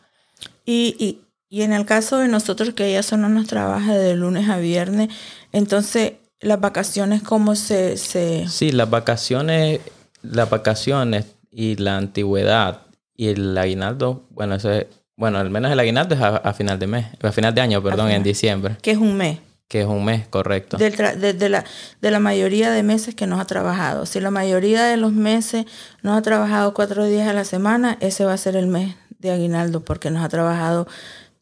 Y, 0.65 0.95
y, 0.99 1.21
y 1.49 1.61
en 1.63 1.73
el 1.73 1.85
caso 1.85 2.19
de 2.19 2.27
nosotros, 2.27 2.73
que 2.73 2.87
ella 2.87 3.03
solo 3.03 3.29
nos 3.29 3.47
trabaja 3.47 3.95
de 3.95 4.15
lunes 4.15 4.49
a 4.49 4.57
viernes, 4.57 5.09
entonces 5.51 6.13
las 6.39 6.59
vacaciones, 6.59 7.23
¿cómo 7.23 7.55
se, 7.55 7.97
se...? 7.97 8.47
Sí, 8.47 8.71
las 8.71 8.89
vacaciones, 8.89 9.79
las 10.21 10.49
vacaciones 10.49 11.25
y 11.51 11.75
la 11.77 11.97
antigüedad 11.97 12.81
y 13.15 13.29
el 13.29 13.57
aguinaldo, 13.57 14.27
bueno, 14.29 14.55
eso 14.55 14.71
es, 14.71 14.85
bueno, 15.15 15.39
al 15.39 15.49
menos 15.49 15.71
el 15.71 15.79
aguinaldo 15.79 16.13
es 16.13 16.21
a, 16.21 16.53
final 16.53 16.77
de 16.77 16.87
mes, 16.87 17.07
a 17.21 17.31
final 17.31 17.53
de 17.55 17.61
año, 17.61 17.81
perdón, 17.81 18.11
en 18.11 18.21
diciembre. 18.21 18.77
Que 18.81 18.91
es 18.91 18.97
un 18.97 19.17
mes. 19.17 19.39
Que 19.67 19.81
es 19.81 19.87
un 19.87 20.05
mes, 20.05 20.27
correcto. 20.27 20.77
De, 20.77 20.89
de, 20.89 21.49
la, 21.49 21.65
de 22.01 22.11
la 22.11 22.19
mayoría 22.19 22.71
de 22.71 22.83
meses 22.83 23.15
que 23.15 23.27
nos 23.27 23.39
ha 23.41 23.45
trabajado. 23.45 24.05
Si 24.05 24.21
la 24.21 24.31
mayoría 24.31 24.85
de 24.85 24.95
los 24.95 25.11
meses 25.11 25.65
nos 26.03 26.17
ha 26.17 26.21
trabajado 26.21 26.73
cuatro 26.73 27.05
días 27.05 27.27
a 27.27 27.33
la 27.33 27.43
semana, 27.43 27.97
ese 27.99 28.23
va 28.23 28.33
a 28.33 28.37
ser 28.37 28.55
el 28.55 28.67
mes 28.67 28.95
de 29.19 29.31
aguinaldo 29.31 29.83
porque 29.83 30.09
nos 30.09 30.23
ha 30.23 30.29
trabajado 30.29 30.87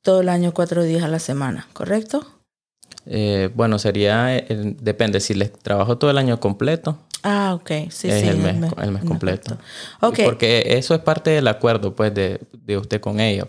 todo 0.02 0.22
el 0.22 0.30
año 0.30 0.54
cuatro 0.54 0.84
días 0.84 1.04
a 1.04 1.08
la 1.08 1.20
semana, 1.20 1.68
¿correcto? 1.74 2.26
Eh, 3.06 3.50
bueno, 3.54 3.78
sería, 3.78 4.36
eh, 4.36 4.46
depende, 4.82 5.20
si 5.20 5.34
les 5.34 5.52
trabajo 5.54 5.98
todo 5.98 6.10
el 6.10 6.18
año 6.18 6.40
completo. 6.40 6.98
Ah, 7.24 7.54
ok, 7.56 7.70
sí, 7.90 8.10
es 8.10 8.22
sí. 8.22 8.28
El 8.28 8.38
mes, 8.38 8.72
el 8.82 8.92
mes, 8.92 9.04
completo. 9.04 9.58
Okay. 10.00 10.26
Porque 10.26 10.64
eso 10.78 10.94
es 10.94 11.02
parte 11.02 11.32
del 11.32 11.48
acuerdo, 11.48 11.96
pues, 11.96 12.14
de, 12.14 12.40
de 12.54 12.78
usted 12.78 13.02
con 13.02 13.20
ella. 13.20 13.48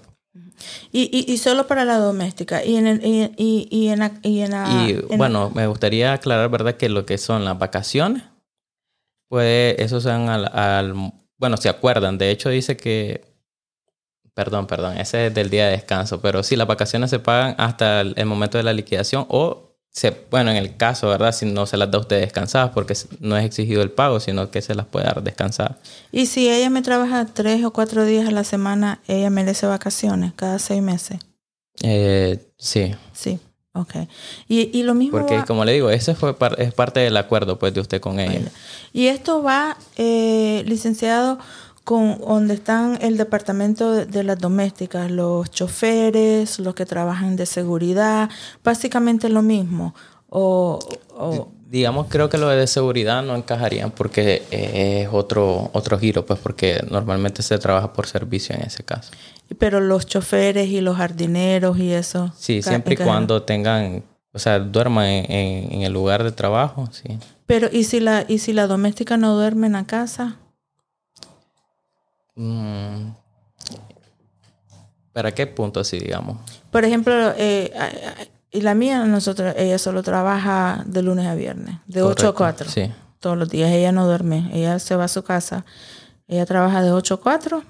Y, 0.92 1.10
y, 1.12 1.32
y, 1.32 1.38
solo 1.38 1.66
para 1.66 1.84
la 1.84 1.98
doméstica. 1.98 2.64
Y 2.64 2.76
en, 2.76 2.86
el, 2.86 3.04
y, 3.04 3.32
y, 3.36 3.68
y 3.70 3.88
en, 3.88 4.20
y 4.22 4.40
en, 4.40 4.52
y, 4.88 5.16
bueno, 5.16 5.50
me 5.54 5.66
gustaría 5.66 6.12
aclarar, 6.12 6.50
¿verdad? 6.50 6.76
Que 6.76 6.88
lo 6.88 7.06
que 7.06 7.18
son 7.18 7.44
las 7.44 7.58
vacaciones, 7.58 8.22
pues, 9.28 9.76
eso 9.78 10.00
sean 10.00 10.28
al, 10.28 10.46
al 10.56 11.12
bueno, 11.38 11.56
se 11.56 11.68
acuerdan. 11.68 12.18
De 12.18 12.30
hecho, 12.30 12.48
dice 12.48 12.76
que 12.76 13.36
Perdón, 14.36 14.66
perdón, 14.66 14.98
ese 14.98 15.28
es 15.28 15.34
del 15.34 15.48
día 15.48 15.64
de 15.64 15.70
descanso, 15.70 16.20
pero 16.20 16.42
sí, 16.42 16.56
las 16.56 16.66
vacaciones 16.66 17.08
se 17.08 17.18
pagan 17.18 17.54
hasta 17.56 18.02
el, 18.02 18.26
momento 18.26 18.58
de 18.58 18.64
la 18.64 18.74
liquidación 18.74 19.24
o, 19.30 19.65
se, 19.96 20.14
bueno, 20.30 20.50
en 20.50 20.58
el 20.58 20.76
caso, 20.76 21.08
¿verdad? 21.08 21.32
Si 21.32 21.46
no 21.46 21.64
se 21.64 21.78
las 21.78 21.90
da 21.90 21.98
usted 21.98 22.20
descansadas 22.20 22.70
porque 22.74 22.92
no 23.20 23.34
es 23.38 23.46
exigido 23.46 23.80
el 23.80 23.90
pago, 23.90 24.20
sino 24.20 24.50
que 24.50 24.60
se 24.60 24.74
las 24.74 24.84
puede 24.84 25.06
dar 25.06 25.22
descansadas. 25.22 25.78
Y 26.12 26.26
si 26.26 26.50
ella 26.50 26.68
me 26.68 26.82
trabaja 26.82 27.24
tres 27.24 27.64
o 27.64 27.72
cuatro 27.72 28.04
días 28.04 28.28
a 28.28 28.30
la 28.30 28.44
semana, 28.44 29.00
¿ella 29.08 29.30
merece 29.30 29.66
vacaciones 29.66 30.34
cada 30.36 30.58
seis 30.58 30.82
meses? 30.82 31.20
Eh, 31.80 32.46
sí. 32.58 32.94
Sí. 33.14 33.38
Ok. 33.72 33.94
Y, 34.48 34.78
y 34.78 34.82
lo 34.82 34.92
mismo. 34.92 35.18
Porque, 35.18 35.42
como 35.46 35.64
le 35.64 35.72
digo, 35.72 35.88
ese 35.88 36.14
fue 36.14 36.36
es 36.58 36.74
parte 36.74 37.00
del 37.00 37.16
acuerdo 37.16 37.58
pues, 37.58 37.72
de 37.72 37.80
usted 37.80 37.98
con 37.98 38.20
ella. 38.20 38.50
Y 38.92 39.06
esto 39.06 39.42
va, 39.42 39.78
eh, 39.96 40.62
licenciado, 40.66 41.38
con 41.86 42.18
donde 42.18 42.54
están 42.54 42.98
el 43.00 43.16
departamento 43.16 43.92
de, 43.92 44.24
las 44.24 44.40
domésticas, 44.40 45.08
los 45.08 45.48
choferes, 45.52 46.58
los 46.58 46.74
que 46.74 46.84
trabajan 46.84 47.36
de 47.36 47.46
seguridad, 47.46 48.28
básicamente 48.64 49.28
lo 49.28 49.40
mismo. 49.40 49.94
O, 50.28 50.80
digamos, 51.70 52.08
creo 52.08 52.28
que 52.28 52.38
lo 52.38 52.48
de 52.48 52.66
seguridad 52.66 53.22
no 53.22 53.36
encajarían 53.36 53.92
porque 53.92 54.42
es 54.50 55.08
otro, 55.12 55.70
otro 55.74 55.96
giro, 55.96 56.26
pues 56.26 56.40
porque 56.40 56.84
normalmente 56.90 57.40
se 57.44 57.56
trabaja 57.56 57.92
por 57.92 58.08
servicio 58.08 58.56
en 58.56 58.62
ese 58.62 58.82
caso. 58.82 59.12
Pero 59.56 59.80
los 59.80 60.06
choferes 60.06 60.68
y 60.68 60.80
los 60.80 60.96
jardineros 60.96 61.78
y 61.78 61.92
eso. 61.92 62.32
Sí, 62.36 62.62
siempre 62.62 62.94
y 62.94 62.96
cuando 62.96 63.44
tengan, 63.44 64.02
o 64.32 64.40
sea, 64.40 64.58
duerman 64.58 65.06
en, 65.06 65.72
en, 65.72 65.82
el 65.82 65.92
lugar 65.92 66.24
de 66.24 66.32
trabajo, 66.32 66.88
sí. 66.90 67.16
Pero 67.46 67.68
¿y 67.70 67.84
si 67.84 68.00
la, 68.00 68.24
y 68.26 68.38
si 68.38 68.52
la 68.52 68.66
doméstica 68.66 69.16
no 69.16 69.36
duerme 69.36 69.68
en 69.68 69.74
la 69.74 69.86
casa? 69.86 70.38
Mm. 72.36 73.12
¿Para 75.12 75.32
qué 75.32 75.46
punto 75.46 75.80
así, 75.80 75.98
digamos? 75.98 76.38
Por 76.70 76.84
ejemplo, 76.84 77.32
eh, 77.38 77.72
y 78.50 78.60
la 78.60 78.74
mía, 78.74 79.04
nosotros, 79.06 79.54
ella 79.56 79.78
solo 79.78 80.02
trabaja 80.02 80.84
de 80.86 81.02
lunes 81.02 81.26
a 81.26 81.34
viernes, 81.34 81.76
de 81.86 82.02
8 82.02 82.28
a 82.28 82.34
4. 82.34 82.70
Sí. 82.70 82.92
Todos 83.18 83.38
los 83.38 83.48
días. 83.48 83.70
Ella 83.70 83.92
no 83.92 84.06
duerme. 84.06 84.50
Ella 84.52 84.78
se 84.78 84.94
va 84.94 85.04
a 85.04 85.08
su 85.08 85.22
casa. 85.22 85.64
Ella 86.28 86.44
trabaja 86.44 86.82
de 86.82 86.92
8 86.92 87.14
a 87.14 87.20
4, 87.20 87.64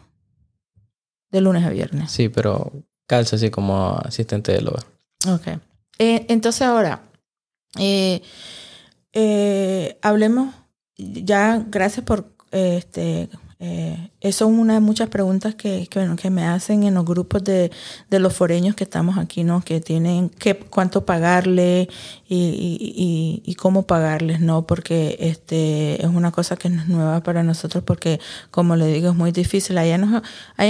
de 1.30 1.40
lunes 1.40 1.64
a 1.64 1.70
viernes. 1.70 2.10
Sí, 2.10 2.28
pero 2.28 2.72
calza 3.06 3.36
así 3.36 3.50
como 3.50 3.96
asistente 4.04 4.50
del 4.50 4.66
hogar. 4.66 4.84
Ok. 5.28 5.60
Eh, 5.98 6.26
entonces 6.28 6.62
ahora, 6.62 7.00
eh, 7.78 8.22
hablemos, 10.02 10.52
ya 10.96 11.64
gracias 11.68 12.04
por 12.04 12.32
este 12.50 13.28
eh, 13.58 14.10
eso 14.20 14.44
es 14.44 14.50
una 14.50 14.74
de 14.74 14.80
muchas 14.80 15.08
preguntas 15.08 15.54
que, 15.54 15.88
que, 15.88 16.30
me 16.30 16.44
hacen 16.44 16.82
en 16.82 16.92
los 16.92 17.06
grupos 17.06 17.42
de, 17.42 17.70
de, 18.10 18.18
los 18.18 18.34
foreños 18.34 18.74
que 18.74 18.84
estamos 18.84 19.16
aquí, 19.16 19.44
¿no? 19.44 19.62
Que 19.62 19.80
tienen 19.80 20.28
que, 20.28 20.58
cuánto 20.58 21.06
pagarle 21.06 21.88
y, 22.28 23.42
y, 23.42 23.54
cómo 23.54 23.86
pagarles, 23.86 24.40
¿no? 24.40 24.66
Porque 24.66 25.16
este 25.20 26.02
es 26.04 26.08
una 26.08 26.32
cosa 26.32 26.56
que 26.56 26.68
es 26.68 26.88
nueva 26.88 27.22
para 27.22 27.42
nosotros 27.42 27.82
porque, 27.82 28.20
como 28.50 28.76
le 28.76 28.88
digo, 28.88 29.08
es 29.08 29.16
muy 29.16 29.32
difícil. 29.32 29.78
Allá, 29.78 29.94
en, 29.94 30.04
allá 30.04 30.22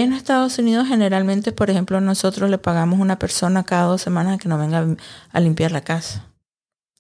en 0.05 0.13
Estados 0.13 0.57
Unidos 0.59 0.87
generalmente, 0.87 1.51
por 1.51 1.71
ejemplo, 1.71 2.01
nosotros 2.01 2.49
le 2.51 2.59
pagamos 2.59 3.01
a 3.01 3.03
una 3.03 3.19
persona 3.19 3.65
cada 3.65 3.87
dos 3.87 4.03
semanas 4.03 4.39
que 4.39 4.49
nos 4.49 4.61
venga 4.61 4.87
a 5.33 5.41
limpiar 5.41 5.73
la 5.73 5.81
casa. 5.81 6.27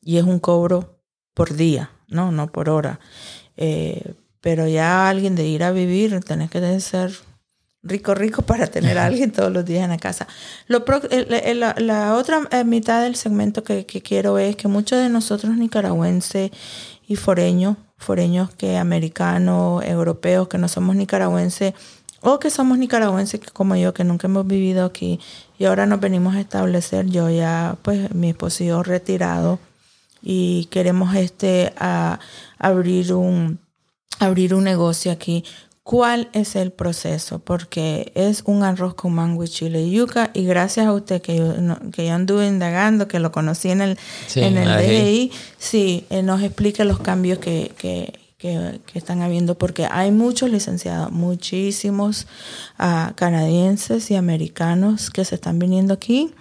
Y 0.00 0.16
es 0.16 0.24
un 0.24 0.40
cobro 0.40 1.00
por 1.32 1.54
día, 1.54 1.90
¿no? 2.08 2.32
No 2.32 2.48
por 2.48 2.70
hora. 2.70 2.98
Eh, 3.56 4.14
pero 4.46 4.68
ya 4.68 5.08
alguien 5.08 5.34
de 5.34 5.44
ir 5.44 5.64
a 5.64 5.72
vivir, 5.72 6.20
tenés 6.20 6.52
que 6.52 6.78
ser 6.78 7.12
rico, 7.82 8.14
rico 8.14 8.42
para 8.42 8.68
tener 8.68 8.96
a 8.96 9.06
alguien 9.06 9.32
todos 9.32 9.50
los 9.52 9.64
días 9.64 9.82
en 9.82 9.90
la 9.90 9.96
casa. 9.96 10.28
Lo 10.68 10.84
la, 11.78 12.14
otra 12.14 12.42
eh, 12.52 12.62
mitad 12.62 13.02
del 13.02 13.16
segmento 13.16 13.64
que, 13.64 13.84
quiero 13.84 14.38
es 14.38 14.54
que 14.54 14.68
muchos 14.68 15.00
de 15.00 15.08
nosotros 15.08 15.56
nicaragüenses 15.56 16.52
y 17.08 17.16
foreños, 17.16 17.76
foreños 17.96 18.54
que 18.54 18.76
americanos, 18.76 19.84
europeos, 19.84 20.46
que 20.46 20.58
no 20.58 20.68
somos 20.68 20.94
nicaragüenses, 20.94 21.74
o 22.20 22.38
que 22.38 22.50
somos 22.50 22.78
nicaragüenses 22.78 23.40
como 23.52 23.74
yo, 23.74 23.94
que 23.94 24.04
nunca 24.04 24.28
hemos 24.28 24.46
vivido 24.46 24.84
aquí, 24.84 25.18
y 25.58 25.64
ahora 25.64 25.86
nos 25.86 25.98
venimos 25.98 26.36
a 26.36 26.40
establecer, 26.40 27.06
yo 27.06 27.30
ya, 27.30 27.78
pues 27.82 28.14
mi 28.14 28.28
esposo 28.28 28.62
y 28.62 28.68
yo 28.68 28.84
retirado, 28.84 29.58
y 30.22 30.66
queremos 30.66 31.16
este 31.16 31.72
a, 31.76 32.20
abrir 32.60 33.12
un 33.12 33.65
abrir 34.18 34.54
un 34.54 34.64
negocio 34.64 35.12
aquí, 35.12 35.44
¿cuál 35.82 36.28
es 36.32 36.56
el 36.56 36.72
proceso? 36.72 37.38
Porque 37.38 38.10
es 38.14 38.42
un 38.44 38.64
arroz 38.64 38.94
con 38.94 39.14
mango 39.14 39.44
y 39.44 39.48
chile 39.48 39.82
y 39.82 39.92
yuca 39.92 40.30
y 40.34 40.44
gracias 40.44 40.86
a 40.86 40.92
usted 40.92 41.22
que 41.22 41.36
yo, 41.36 41.54
que 41.92 42.06
yo 42.06 42.12
anduve 42.12 42.46
indagando, 42.46 43.06
que 43.06 43.20
lo 43.20 43.30
conocí 43.30 43.70
en 43.70 43.80
el, 43.80 43.98
en 44.34 44.56
el 44.56 44.68
DGI, 44.68 45.30
sí, 45.58 46.04
él 46.10 46.26
nos 46.26 46.42
explica 46.42 46.84
los 46.84 46.98
cambios 46.98 47.38
que, 47.38 47.72
que, 47.78 48.18
que, 48.36 48.80
están 48.94 49.22
habiendo, 49.22 49.56
porque 49.56 49.86
hay 49.88 50.10
muchos 50.10 50.50
licenciados, 50.50 51.12
muchísimos 51.12 52.26
uh, 52.78 53.14
canadienses 53.14 54.10
y 54.10 54.16
americanos 54.16 55.10
que 55.10 55.24
se 55.24 55.36
están 55.36 55.58
viniendo 55.58 55.94
aquí 55.94 56.34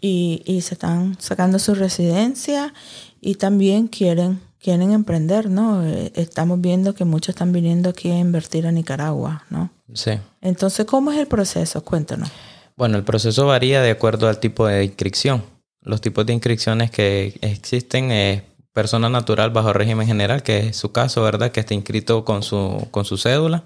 y, 0.00 0.42
y 0.44 0.60
se 0.60 0.74
están 0.74 1.16
sacando 1.18 1.58
su 1.58 1.74
residencia 1.74 2.74
y 3.20 3.36
también 3.36 3.88
quieren 3.88 4.40
quieren 4.62 4.92
emprender, 4.92 5.50
¿no? 5.50 5.84
Eh, 5.84 6.12
estamos 6.14 6.60
viendo 6.60 6.94
que 6.94 7.04
muchos 7.04 7.30
están 7.30 7.52
viniendo 7.52 7.90
aquí 7.90 8.10
a 8.10 8.18
invertir 8.18 8.66
a 8.66 8.72
Nicaragua, 8.72 9.44
¿no? 9.50 9.70
Sí. 9.92 10.12
Entonces, 10.40 10.86
¿cómo 10.86 11.12
es 11.12 11.18
el 11.18 11.26
proceso? 11.26 11.84
Cuéntanos. 11.84 12.30
Bueno, 12.76 12.96
el 12.96 13.04
proceso 13.04 13.46
varía 13.46 13.82
de 13.82 13.90
acuerdo 13.90 14.28
al 14.28 14.38
tipo 14.38 14.66
de 14.66 14.84
inscripción. 14.84 15.42
Los 15.82 16.00
tipos 16.00 16.24
de 16.24 16.32
inscripciones 16.32 16.90
que 16.90 17.38
existen 17.42 18.12
es 18.12 18.42
persona 18.72 19.08
natural 19.08 19.50
bajo 19.50 19.72
régimen 19.72 20.06
general, 20.06 20.42
que 20.42 20.68
es 20.68 20.76
su 20.76 20.92
caso, 20.92 21.22
¿verdad? 21.22 21.50
Que 21.50 21.60
está 21.60 21.74
inscrito 21.74 22.24
con 22.24 22.42
su, 22.42 22.86
con 22.90 23.04
su 23.04 23.18
cédula 23.18 23.64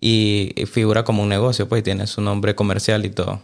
y 0.00 0.54
figura 0.72 1.02
como 1.04 1.22
un 1.22 1.28
negocio, 1.28 1.68
pues 1.68 1.82
tiene 1.82 2.06
su 2.06 2.20
nombre 2.20 2.54
comercial 2.54 3.04
y 3.04 3.10
todo. 3.10 3.42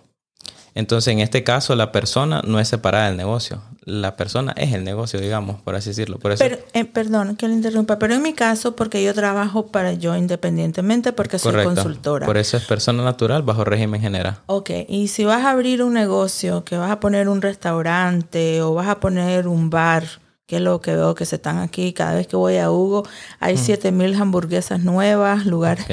Entonces, 0.75 1.13
en 1.13 1.21
este 1.21 1.45
caso, 1.45 1.77
la 1.77 1.93
persona 1.93 2.43
no 2.45 2.59
es 2.59 2.67
separada 2.67 3.07
del 3.07 3.17
negocio. 3.17 3.63
La 3.85 4.17
persona 4.17 4.53
es 4.57 4.73
el 4.73 4.83
negocio, 4.83 5.21
digamos, 5.21 5.63
por 5.63 5.77
así 5.77 5.91
decirlo. 5.91 6.19
Por 6.19 6.33
eso... 6.33 6.43
Pero, 6.43 6.59
eh, 6.73 6.85
perdón 6.85 7.37
que 7.37 7.47
le 7.47 7.55
interrumpa, 7.55 7.99
pero 7.99 8.15
en 8.15 8.23
mi 8.23 8.33
caso, 8.33 8.75
porque 8.75 9.05
yo 9.05 9.15
trabajo 9.15 9.69
para 9.69 9.93
yo 9.93 10.17
independientemente, 10.17 11.13
porque 11.13 11.39
soy 11.39 11.63
consultora. 11.63 12.27
Por 12.27 12.39
eso 12.39 12.57
es 12.57 12.65
persona 12.65 13.05
natural 13.05 13.43
bajo 13.43 13.65
régimen 13.65 14.01
general. 14.01 14.39
Ok, 14.47 14.71
y 14.89 15.09
si 15.09 15.25
vas 15.25 15.45
a 15.45 15.53
abrir 15.53 15.81
un 15.83 15.93
negocio, 15.93 16.65
que 16.65 16.77
vas 16.77 16.91
a 16.91 16.99
poner 16.99 17.29
un 17.29 17.41
restaurante 17.41 18.61
o 18.63 18.75
vas 18.75 18.89
a 18.89 18.99
poner 18.99 19.47
un 19.47 19.71
bar, 19.71 20.05
que 20.47 20.57
es 20.57 20.63
lo 20.63 20.81
que 20.81 20.97
veo 20.97 21.15
que 21.15 21.25
se 21.25 21.37
están 21.37 21.59
aquí, 21.59 21.93
cada 21.93 22.15
vez 22.15 22.27
que 22.27 22.37
voy 22.37 22.57
a 22.57 22.73
Hugo, 22.73 23.05
hay 23.39 23.57
7000 23.57 24.21
hamburguesas 24.21 24.81
nuevas, 24.81 25.47
lugares. 25.47 25.87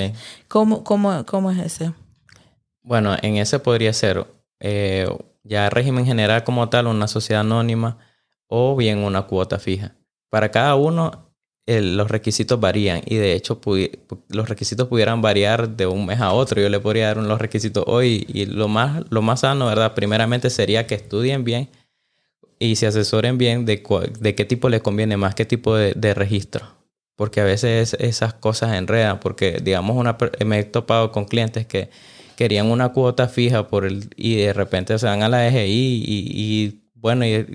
¿Cómo, 0.47 0.83
cómo, 0.83 1.23
¿Cómo 1.27 1.51
es 1.51 1.59
ese? 1.59 1.93
Bueno, 2.81 3.15
en 3.21 3.37
ese 3.37 3.59
podría 3.59 3.93
ser 3.93 4.25
eh, 4.61 5.07
ya 5.43 5.69
régimen 5.69 6.05
general 6.05 6.43
como 6.43 6.69
tal, 6.69 6.87
una 6.87 7.07
sociedad 7.07 7.41
anónima 7.41 7.97
o 8.47 8.75
bien 8.75 8.99
una 8.99 9.23
cuota 9.23 9.59
fija. 9.59 9.95
Para 10.29 10.51
cada 10.51 10.75
uno 10.75 11.31
los 11.79 12.11
requisitos 12.11 12.59
varían 12.59 13.01
y 13.05 13.15
de 13.15 13.33
hecho 13.33 13.61
los 14.29 14.49
requisitos 14.49 14.87
pudieran 14.87 15.21
variar 15.21 15.69
de 15.69 15.85
un 15.87 16.05
mes 16.05 16.19
a 16.19 16.33
otro. 16.33 16.61
Yo 16.61 16.69
le 16.69 16.79
podría 16.79 17.07
dar 17.07 17.17
los 17.17 17.39
requisitos 17.39 17.83
hoy 17.87 18.25
y 18.27 18.45
lo 18.45 18.67
más, 18.67 19.03
lo 19.09 19.21
más 19.21 19.41
sano, 19.41 19.67
¿verdad? 19.67 19.93
Primeramente 19.93 20.49
sería 20.49 20.87
que 20.87 20.95
estudien 20.95 21.43
bien 21.43 21.69
y 22.59 22.75
se 22.75 22.87
asesoren 22.87 23.37
bien 23.37 23.65
de, 23.65 23.83
de 24.19 24.35
qué 24.35 24.45
tipo 24.45 24.69
les 24.69 24.81
conviene 24.81 25.17
más, 25.17 25.35
qué 25.35 25.45
tipo 25.45 25.75
de, 25.75 25.93
de 25.95 26.13
registro. 26.13 26.65
Porque 27.15 27.39
a 27.39 27.43
veces 27.43 27.95
esas 27.99 28.33
cosas 28.33 28.73
enredan, 28.73 29.19
porque 29.19 29.59
digamos, 29.61 29.95
una, 29.95 30.17
me 30.45 30.59
he 30.59 30.63
topado 30.63 31.11
con 31.11 31.25
clientes 31.25 31.65
que 31.67 31.89
querían 32.41 32.71
una 32.71 32.89
cuota 32.89 33.27
fija 33.27 33.67
por 33.67 33.85
el 33.85 34.09
y 34.15 34.37
de 34.37 34.51
repente 34.51 34.97
se 34.97 35.05
van 35.05 35.21
a 35.21 35.29
la 35.29 35.45
DGI 35.45 36.03
y, 36.03 36.25
y 36.33 36.81
bueno, 36.95 37.23
y 37.23 37.45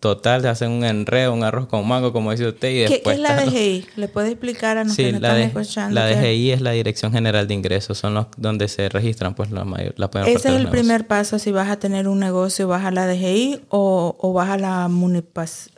total 0.00 0.44
hacen 0.46 0.72
un 0.72 0.84
enredo, 0.84 1.32
un 1.32 1.44
arroz 1.44 1.68
con 1.68 1.86
mango, 1.86 2.12
como 2.12 2.32
dice 2.32 2.48
usted. 2.48 2.70
Y 2.70 2.86
¿Qué, 2.86 3.02
es 3.04 3.18
la 3.20 3.36
DGI? 3.40 3.86
¿Le 3.94 4.08
puede 4.08 4.30
explicar 4.30 4.78
a 4.78 4.82
nosotros 4.82 5.14
sí, 5.14 5.20
la 5.20 5.40
escuchando? 5.40 5.94
La 5.94 6.08
DGI 6.08 6.50
es 6.50 6.60
la 6.60 6.72
Dirección 6.72 7.12
General 7.12 7.46
de 7.46 7.54
Ingresos, 7.54 7.98
son 7.98 8.14
los 8.14 8.26
donde 8.36 8.66
se 8.66 8.88
registran 8.88 9.36
pues 9.36 9.52
la 9.52 9.64
mayor, 9.64 9.94
la 9.96 10.10
Ese 10.26 10.48
es 10.48 10.56
el 10.56 10.68
primer 10.70 11.06
paso 11.06 11.38
si 11.38 11.52
vas 11.52 11.70
a 11.70 11.78
tener 11.78 12.08
un 12.08 12.18
negocio, 12.18 12.66
vas 12.66 12.84
a 12.84 12.90
la 12.90 13.06
DGI 13.06 13.60
o, 13.68 14.16
o 14.18 14.32
vas 14.32 14.50
a 14.50 14.58
la, 14.58 14.88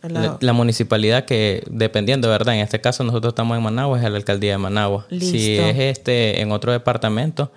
la... 0.09 0.39
la, 0.41 0.53
municipalidad 0.55 1.27
que 1.27 1.63
dependiendo, 1.71 2.31
¿verdad? 2.31 2.55
En 2.55 2.61
este 2.61 2.81
caso 2.81 3.05
nosotros 3.05 3.33
estamos 3.33 3.59
en 3.59 3.63
Managua, 3.63 3.99
es 3.99 4.11
la 4.11 4.17
alcaldía 4.17 4.53
de 4.53 4.59
Managua. 4.59 5.07
Si 5.11 5.59
es 5.59 5.79
este 5.79 6.41
en 6.41 6.51
otro 6.51 6.73
departamento, 6.73 7.53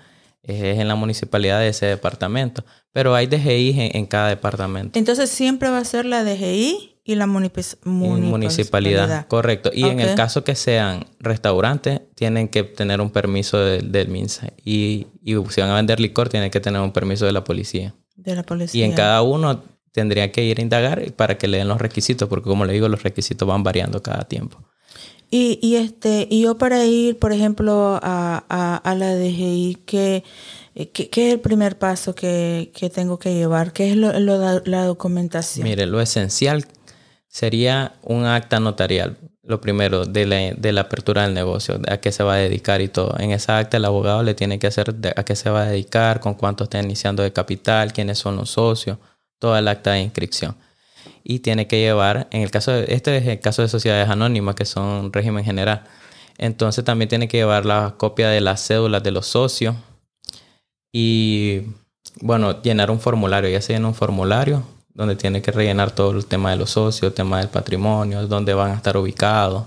es 0.47 0.79
en 0.79 0.87
la 0.87 0.95
municipalidad 0.95 1.59
de 1.59 1.69
ese 1.69 1.85
departamento. 1.85 2.63
Pero 2.93 3.13
hay 3.13 3.27
DGI 3.27 3.91
en, 3.93 4.05
cada 4.05 4.29
departamento. 4.29 4.97
Entonces 4.97 5.29
siempre 5.29 5.69
va 5.69 5.79
a 5.79 5.85
ser 5.85 6.05
la 6.05 6.23
DGI 6.23 6.99
y 7.03 7.15
la 7.15 7.27
municipalidad. 7.27 9.27
Correcto. 9.27 9.71
Y 9.73 9.83
en 9.83 9.99
el 9.99 10.15
caso 10.15 10.43
que 10.43 10.55
sean 10.55 11.05
restaurantes, 11.19 12.01
tienen 12.15 12.47
que 12.47 12.63
tener 12.63 13.01
un 13.01 13.11
permiso 13.11 13.59
del 13.59 14.07
MINSA. 14.07 14.53
Y, 14.63 15.07
y 15.23 15.35
si 15.49 15.61
van 15.61 15.69
a 15.69 15.75
vender 15.75 15.99
licor, 15.99 16.29
tienen 16.29 16.49
que 16.49 16.59
tener 16.59 16.81
un 16.81 16.91
permiso 16.91 17.25
de 17.25 17.33
la 17.33 17.43
policía. 17.43 17.93
De 18.15 18.35
la 18.35 18.43
policía. 18.43 18.81
Y 18.81 18.89
en 18.89 18.93
cada 18.93 19.21
uno 19.21 19.63
tendría 19.91 20.31
que 20.31 20.43
ir 20.43 20.59
a 20.59 20.61
indagar 20.61 21.11
para 21.13 21.37
que 21.37 21.47
le 21.47 21.57
den 21.57 21.67
los 21.67 21.79
requisitos, 21.79 22.27
porque 22.29 22.49
como 22.49 22.65
le 22.65 22.73
digo, 22.73 22.87
los 22.87 23.03
requisitos 23.03 23.47
van 23.47 23.63
variando 23.63 24.01
cada 24.03 24.23
tiempo. 24.23 24.63
Y, 25.29 25.59
y, 25.61 25.75
este, 25.75 26.27
y 26.29 26.43
yo 26.43 26.57
para 26.57 26.85
ir, 26.85 27.19
por 27.19 27.33
ejemplo, 27.33 27.99
a, 28.01 28.81
a, 28.83 28.95
la 28.95 29.13
DGI, 29.13 29.79
¿qué, 29.85 30.23
qué, 30.93 31.09
es 31.11 31.33
el 31.33 31.39
primer 31.41 31.77
paso 31.77 32.15
que, 32.15 32.71
que, 32.73 32.89
tengo 32.89 33.19
que 33.19 33.33
llevar? 33.33 33.73
¿Qué 33.73 33.91
es 33.91 33.97
lo, 33.97 34.13
la 34.13 34.85
documentación? 34.85 35.65
Mire, 35.65 35.85
lo 35.85 35.99
esencial 35.99 36.65
sería 37.27 37.95
un 38.03 38.23
acta 38.25 38.61
notarial, 38.61 39.17
lo 39.43 39.59
primero, 39.59 40.05
de 40.05 40.25
la, 40.25 40.37
de 40.55 40.71
la 40.71 40.81
apertura 40.81 41.23
del 41.23 41.33
negocio, 41.33 41.77
a 41.89 41.97
qué 41.97 42.13
se 42.13 42.23
va 42.23 42.35
a 42.35 42.37
dedicar 42.37 42.79
y 42.79 42.87
todo. 42.87 43.13
En 43.19 43.31
esa 43.31 43.57
acta 43.57 43.75
el 43.75 43.85
abogado 43.85 44.23
le 44.23 44.33
tiene 44.33 44.59
que 44.59 44.67
hacer 44.67 44.95
a 45.13 45.23
qué 45.25 45.35
se 45.35 45.49
va 45.49 45.63
a 45.63 45.69
dedicar, 45.69 46.21
con 46.21 46.35
cuánto 46.35 46.63
está 46.63 46.81
iniciando 46.81 47.21
de 47.21 47.33
capital, 47.33 47.91
quiénes 47.91 48.17
son 48.17 48.37
los 48.37 48.51
socios, 48.51 48.97
toda 49.39 49.59
el 49.59 49.67
acta 49.67 49.91
de 49.91 50.01
inscripción 50.01 50.55
y 51.23 51.39
tiene 51.39 51.67
que 51.67 51.79
llevar, 51.79 52.27
en 52.31 52.41
el 52.41 52.51
caso 52.51 52.71
de, 52.71 52.85
este 52.89 53.17
es 53.17 53.27
el 53.27 53.39
caso 53.39 53.61
de 53.61 53.67
sociedades 53.67 54.09
anónimas 54.09 54.55
que 54.55 54.65
son 54.65 55.11
régimen 55.13 55.43
general, 55.43 55.83
entonces 56.37 56.83
también 56.83 57.09
tiene 57.09 57.27
que 57.27 57.37
llevar 57.37 57.65
la 57.65 57.95
copia 57.97 58.29
de 58.29 58.41
las 58.41 58.65
cédulas 58.65 59.03
de 59.03 59.11
los 59.11 59.27
socios 59.27 59.75
y, 60.91 61.61
bueno, 62.21 62.61
llenar 62.61 62.91
un 62.91 62.99
formulario, 62.99 63.49
ya 63.49 63.61
se 63.61 63.73
llena 63.73 63.87
un 63.87 63.95
formulario 63.95 64.63
donde 64.93 65.15
tiene 65.15 65.41
que 65.43 65.51
rellenar 65.51 65.91
todo 65.91 66.11
el 66.11 66.25
tema 66.25 66.49
de 66.49 66.57
los 66.57 66.71
socios, 66.71 67.03
el 67.03 67.13
tema 67.13 67.39
del 67.39 67.49
patrimonio, 67.49 68.25
dónde 68.25 68.55
van 68.55 68.71
a 68.71 68.75
estar 68.75 68.97
ubicados. 68.97 69.65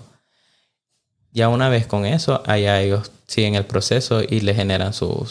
Ya 1.33 1.48
una 1.48 1.68
vez 1.68 1.87
con 1.87 2.05
eso, 2.05 2.42
allá 2.46 2.81
ellos 2.81 3.12
siguen 3.29 3.55
el 3.55 3.64
proceso 3.64 4.22
y 4.22 4.40
le 4.40 4.55
generan 4.55 4.92
su, 4.92 5.29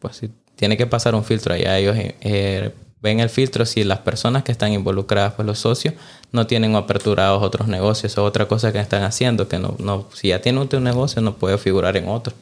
pues, 0.00 0.20
tiene 0.54 0.76
que 0.76 0.86
pasar 0.86 1.14
un 1.14 1.24
filtro, 1.24 1.54
allá 1.54 1.78
ellos 1.78 1.96
eh, 1.96 2.74
ven 3.00 3.20
el 3.20 3.30
filtro 3.30 3.64
si 3.66 3.84
las 3.84 4.00
personas 4.00 4.42
que 4.42 4.52
están 4.52 4.72
involucradas, 4.72 5.34
pues 5.34 5.46
los 5.46 5.58
socios, 5.58 5.94
no 6.32 6.46
tienen 6.46 6.74
aperturados 6.74 7.42
otros 7.42 7.68
negocios 7.68 8.16
o 8.18 8.24
otra 8.24 8.48
cosa 8.48 8.72
que 8.72 8.80
están 8.80 9.02
haciendo, 9.02 9.48
que 9.48 9.58
no, 9.58 9.76
no 9.78 10.06
si 10.12 10.28
ya 10.28 10.40
tiene 10.40 10.60
un 10.60 10.84
negocio 10.84 11.22
no 11.22 11.34
puede 11.34 11.58
figurar 11.58 11.96
en 11.96 12.08
otro. 12.08 12.34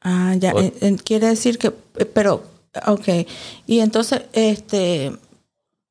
Ah, 0.00 0.34
ya, 0.38 0.54
quiere 1.04 1.26
decir 1.28 1.58
que, 1.58 1.68
eh, 1.68 2.06
pero, 2.06 2.42
ok, 2.86 3.26
y 3.66 3.80
entonces, 3.80 4.22
este, 4.32 5.12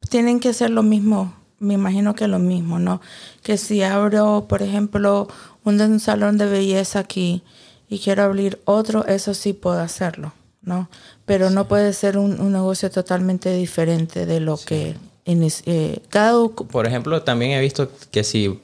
tienen 0.09 0.39
que 0.39 0.53
ser 0.53 0.71
lo 0.71 0.81
mismo, 0.81 1.33
me 1.59 1.75
imagino 1.75 2.15
que 2.15 2.27
lo 2.27 2.39
mismo, 2.39 2.79
¿no? 2.79 3.01
Que 3.43 3.57
si 3.57 3.83
abro, 3.83 4.45
por 4.49 4.63
ejemplo, 4.63 5.27
un, 5.63 5.79
un 5.79 5.99
salón 5.99 6.37
de 6.37 6.47
belleza 6.47 6.99
aquí 6.99 7.43
y 7.87 7.99
quiero 7.99 8.23
abrir 8.23 8.59
otro, 8.65 9.05
eso 9.05 9.35
sí 9.35 9.53
puedo 9.53 9.79
hacerlo. 9.79 10.33
¿No? 10.69 10.89
Pero 11.25 11.49
no 11.49 11.67
puede 11.67 11.91
ser 11.91 12.17
un, 12.17 12.51
negocio 12.53 12.89
totalmente 12.89 13.53
diferente 13.53 14.25
de 14.25 14.39
lo 14.39 14.57
que 14.57 14.95
eh, 15.25 15.99
cada... 16.09 16.47
Por 16.47 16.87
ejemplo, 16.87 17.23
también 17.23 17.51
he 17.51 17.59
visto 17.59 17.91
que 18.11 18.23
si 18.23 18.61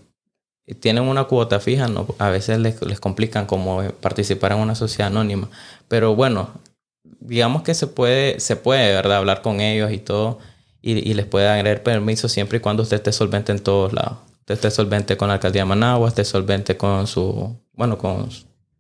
tienen 0.80 1.04
una 1.04 1.26
cuota 1.26 1.60
fija, 1.60 1.88
no, 1.88 2.08
a 2.18 2.30
veces 2.30 2.60
les, 2.60 2.82
les 2.82 3.00
complican 3.00 3.46
como 3.46 3.84
participar 4.00 4.54
en 4.54 4.60
una 4.60 4.76
sociedad 4.76 5.08
anónima. 5.08 5.50
Pero 5.88 6.16
bueno, 6.16 6.52
digamos 7.20 7.64
que 7.64 7.74
se 7.74 7.88
puede, 7.88 8.40
se 8.40 8.56
puede, 8.56 8.94
¿verdad? 8.94 9.18
Hablar 9.18 9.42
con 9.42 9.60
ellos 9.60 9.92
y 9.92 9.98
todo. 9.98 10.40
Y, 10.82 11.16
les 11.16 11.26
puede 11.26 11.46
dar 11.46 11.82
permiso 11.82 12.30
siempre 12.30 12.60
y 12.60 12.62
cuando 12.62 12.84
usted 12.84 12.98
esté 12.98 13.12
solvente 13.12 13.52
en 13.52 13.60
todos 13.60 13.92
lados. 13.92 14.20
Usted 14.42 14.54
esté 14.54 14.70
solvente 14.70 15.18
con 15.18 15.30
la 15.30 15.36
alcaldía 15.36 15.64
de 15.64 15.66
Managua, 15.66 16.10
esté 16.10 16.24
solvente 16.24 16.78
con 16.78 17.08
su, 17.08 17.58
bueno, 17.74 17.98
con, 17.98 18.30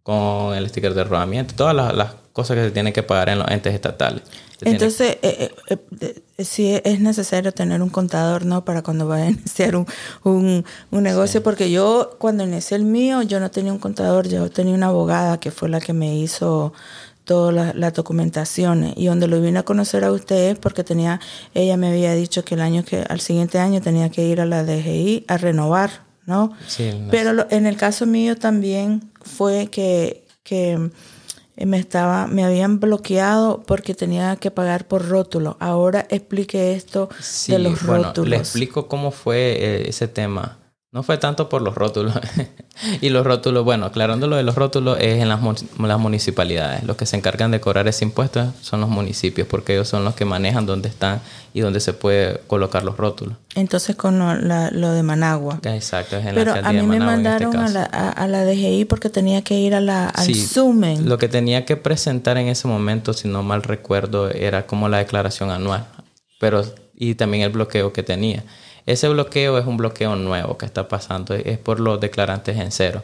con 0.05 0.53
el 0.53 0.69
sticker 0.69 0.93
de 0.93 1.03
rodamiento, 1.03 1.55
todas 1.55 1.75
las, 1.75 1.95
las 1.95 2.13
cosas 2.31 2.55
que 2.55 2.65
se 2.65 2.69
tienen 2.69 2.93
que 2.93 3.01
pagar 3.01 3.27
en 3.29 3.39
los 3.39 3.49
entes 3.49 3.73
estatales. 3.73 4.21
Entonces, 4.61 5.17
eh, 5.23 5.51
eh, 5.67 5.77
eh, 6.37 6.43
sí 6.43 6.79
es 6.83 6.99
necesario 6.99 7.51
tener 7.51 7.81
un 7.81 7.89
contador, 7.89 8.45
¿no? 8.45 8.63
Para 8.63 8.83
cuando 8.83 9.07
vaya 9.07 9.23
a 9.23 9.29
iniciar 9.31 9.75
un, 9.75 9.87
un, 10.91 11.03
negocio, 11.03 11.41
porque 11.41 11.71
yo 11.71 12.17
cuando 12.19 12.43
inicié 12.43 12.77
el 12.77 12.85
mío, 12.85 13.23
yo 13.23 13.39
no 13.39 13.49
tenía 13.49 13.73
un 13.73 13.79
contador, 13.79 14.27
yo 14.27 14.47
tenía 14.51 14.75
una 14.75 14.87
abogada 14.89 15.39
que 15.39 15.49
fue 15.49 15.69
la 15.69 15.81
que 15.81 15.93
me 15.93 16.15
hizo 16.15 16.71
todas 17.23 17.75
las 17.75 17.93
documentaciones 17.95 18.93
y 18.97 19.07
donde 19.07 19.27
lo 19.27 19.41
vine 19.41 19.57
a 19.57 19.63
conocer 19.63 20.03
a 20.03 20.11
ustedes 20.11 20.59
porque 20.59 20.83
tenía 20.83 21.19
ella 21.55 21.75
me 21.75 21.87
había 21.87 22.13
dicho 22.13 22.45
que 22.45 22.53
el 22.53 22.61
año 22.61 22.85
que 22.85 23.03
al 23.09 23.19
siguiente 23.19 23.57
año 23.57 23.81
tenía 23.81 24.11
que 24.11 24.27
ir 24.27 24.39
a 24.39 24.45
la 24.45 24.63
DGI 24.63 25.25
a 25.27 25.37
renovar 25.37 26.05
no 26.25 26.53
sí, 26.67 26.91
pero 27.11 27.47
en 27.49 27.65
el 27.65 27.77
caso 27.77 28.05
mío 28.05 28.35
también 28.35 29.11
fue 29.21 29.67
que, 29.67 30.25
que 30.43 30.89
eh, 31.57 31.65
me 31.65 31.77
estaba 31.77 32.27
me 32.27 32.43
habían 32.43 32.79
bloqueado 32.79 33.63
porque 33.65 33.93
tenía 33.93 34.35
que 34.35 34.51
pagar 34.51 34.87
por 34.87 35.07
rótulo. 35.07 35.57
Ahora 35.59 36.05
explique 36.09 36.73
esto 36.73 37.09
de 37.47 37.59
los 37.59 37.85
bueno, 37.85 38.03
rótulos. 38.05 38.29
Le 38.29 38.37
explico 38.37 38.87
cómo 38.87 39.11
fue 39.11 39.57
eh, 39.59 39.89
ese 39.89 40.07
tema. 40.07 40.57
No 40.95 41.03
fue 41.03 41.17
tanto 41.17 41.49
por 41.49 41.61
los 41.61 41.75
rótulos. 41.75 42.13
y 43.01 43.09
los 43.09 43.25
rótulos, 43.25 43.65
bueno, 43.65 43.85
aclarando 43.85 44.27
lo 44.27 44.37
de 44.37 44.43
los 44.43 44.55
rótulos, 44.55 44.97
es 45.01 45.21
en 45.21 45.27
las, 45.27 45.41
las, 45.77 45.99
municipalidades. 45.99 46.85
Los 46.85 46.95
que 46.95 47.05
se 47.05 47.17
encargan 47.17 47.51
de 47.51 47.59
cobrar 47.59 47.85
ese 47.89 48.05
impuesto 48.05 48.53
son 48.61 48.79
los 48.79 48.89
municipios, 48.89 49.45
porque 49.45 49.73
ellos 49.73 49.89
son 49.89 50.05
los 50.05 50.15
que 50.15 50.23
manejan 50.23 50.65
dónde 50.65 50.87
están 50.87 51.19
y 51.53 51.59
dónde 51.59 51.81
se 51.81 51.91
puede 51.91 52.39
colocar 52.47 52.85
los 52.85 52.95
rótulos. 52.95 53.35
Entonces, 53.55 53.97
con 53.97 54.19
lo, 54.19 54.91
de 54.93 55.03
Managua. 55.03 55.59
Exacto, 55.63 56.15
es 56.15 56.25
en 56.27 56.33
Pero 56.33 56.53
a 56.53 56.71
mí 56.71 56.81
me 56.83 56.95
este 56.95 57.05
mandaron 57.05 57.57
a, 57.57 57.67
la, 57.67 57.83
a, 57.83 58.27
la, 58.29 58.45
DGI 58.45 58.85
porque 58.85 59.09
tenía 59.09 59.41
que 59.41 59.59
ir 59.59 59.75
a 59.75 59.81
la, 59.81 60.07
al 60.07 60.33
Sumen. 60.33 61.09
Lo 61.09 61.17
que 61.17 61.27
tenía 61.27 61.65
que 61.65 61.75
presentar 61.75 62.37
en 62.37 62.47
ese 62.47 62.69
momento, 62.69 63.11
si 63.11 63.27
no 63.27 63.43
mal 63.43 63.63
recuerdo, 63.63 64.29
era 64.29 64.65
como 64.65 64.87
la 64.87 64.99
declaración 64.99 65.51
anual. 65.51 65.87
Pero, 66.39 66.63
y 66.95 67.15
también 67.15 67.43
el 67.43 67.49
bloqueo 67.49 67.91
que 67.91 68.01
tenía. 68.01 68.45
Ese 68.85 69.09
bloqueo 69.09 69.57
es 69.57 69.65
un 69.65 69.77
bloqueo 69.77 70.15
nuevo 70.15 70.57
que 70.57 70.65
está 70.65 70.87
pasando, 70.87 71.33
es 71.33 71.57
por 71.57 71.79
los 71.79 71.99
declarantes 71.99 72.57
en 72.57 72.71
cero. 72.71 73.03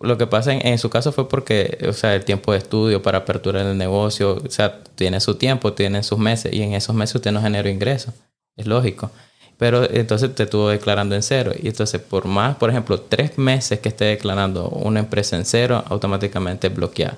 Lo 0.00 0.18
que 0.18 0.26
pasa 0.26 0.52
en, 0.52 0.78
su 0.78 0.90
caso 0.90 1.10
fue 1.10 1.26
porque, 1.26 1.78
o 1.88 1.94
sea, 1.94 2.14
el 2.14 2.24
tiempo 2.26 2.52
de 2.52 2.58
estudio 2.58 3.00
para 3.00 3.18
apertura 3.18 3.64
del 3.64 3.78
negocio, 3.78 4.42
o 4.44 4.50
sea, 4.50 4.82
tiene 4.94 5.20
su 5.20 5.36
tiempo, 5.36 5.72
tiene 5.72 6.02
sus 6.02 6.18
meses 6.18 6.52
y 6.52 6.60
en 6.62 6.74
esos 6.74 6.94
meses 6.94 7.14
usted 7.14 7.32
no 7.32 7.40
genera 7.40 7.70
ingresos. 7.70 8.12
Es 8.56 8.66
lógico. 8.66 9.10
Pero 9.56 9.90
entonces 9.90 10.34
te 10.34 10.42
estuvo 10.42 10.68
declarando 10.68 11.14
en 11.14 11.22
cero. 11.22 11.52
Y 11.58 11.68
entonces, 11.68 11.98
por 12.02 12.26
más, 12.26 12.56
por 12.56 12.68
ejemplo, 12.68 13.00
tres 13.00 13.38
meses 13.38 13.80
que 13.80 13.88
esté 13.88 14.04
declarando 14.04 14.68
una 14.68 15.00
empresa 15.00 15.34
en 15.36 15.46
cero, 15.46 15.82
automáticamente 15.88 16.68
bloquea. 16.68 17.16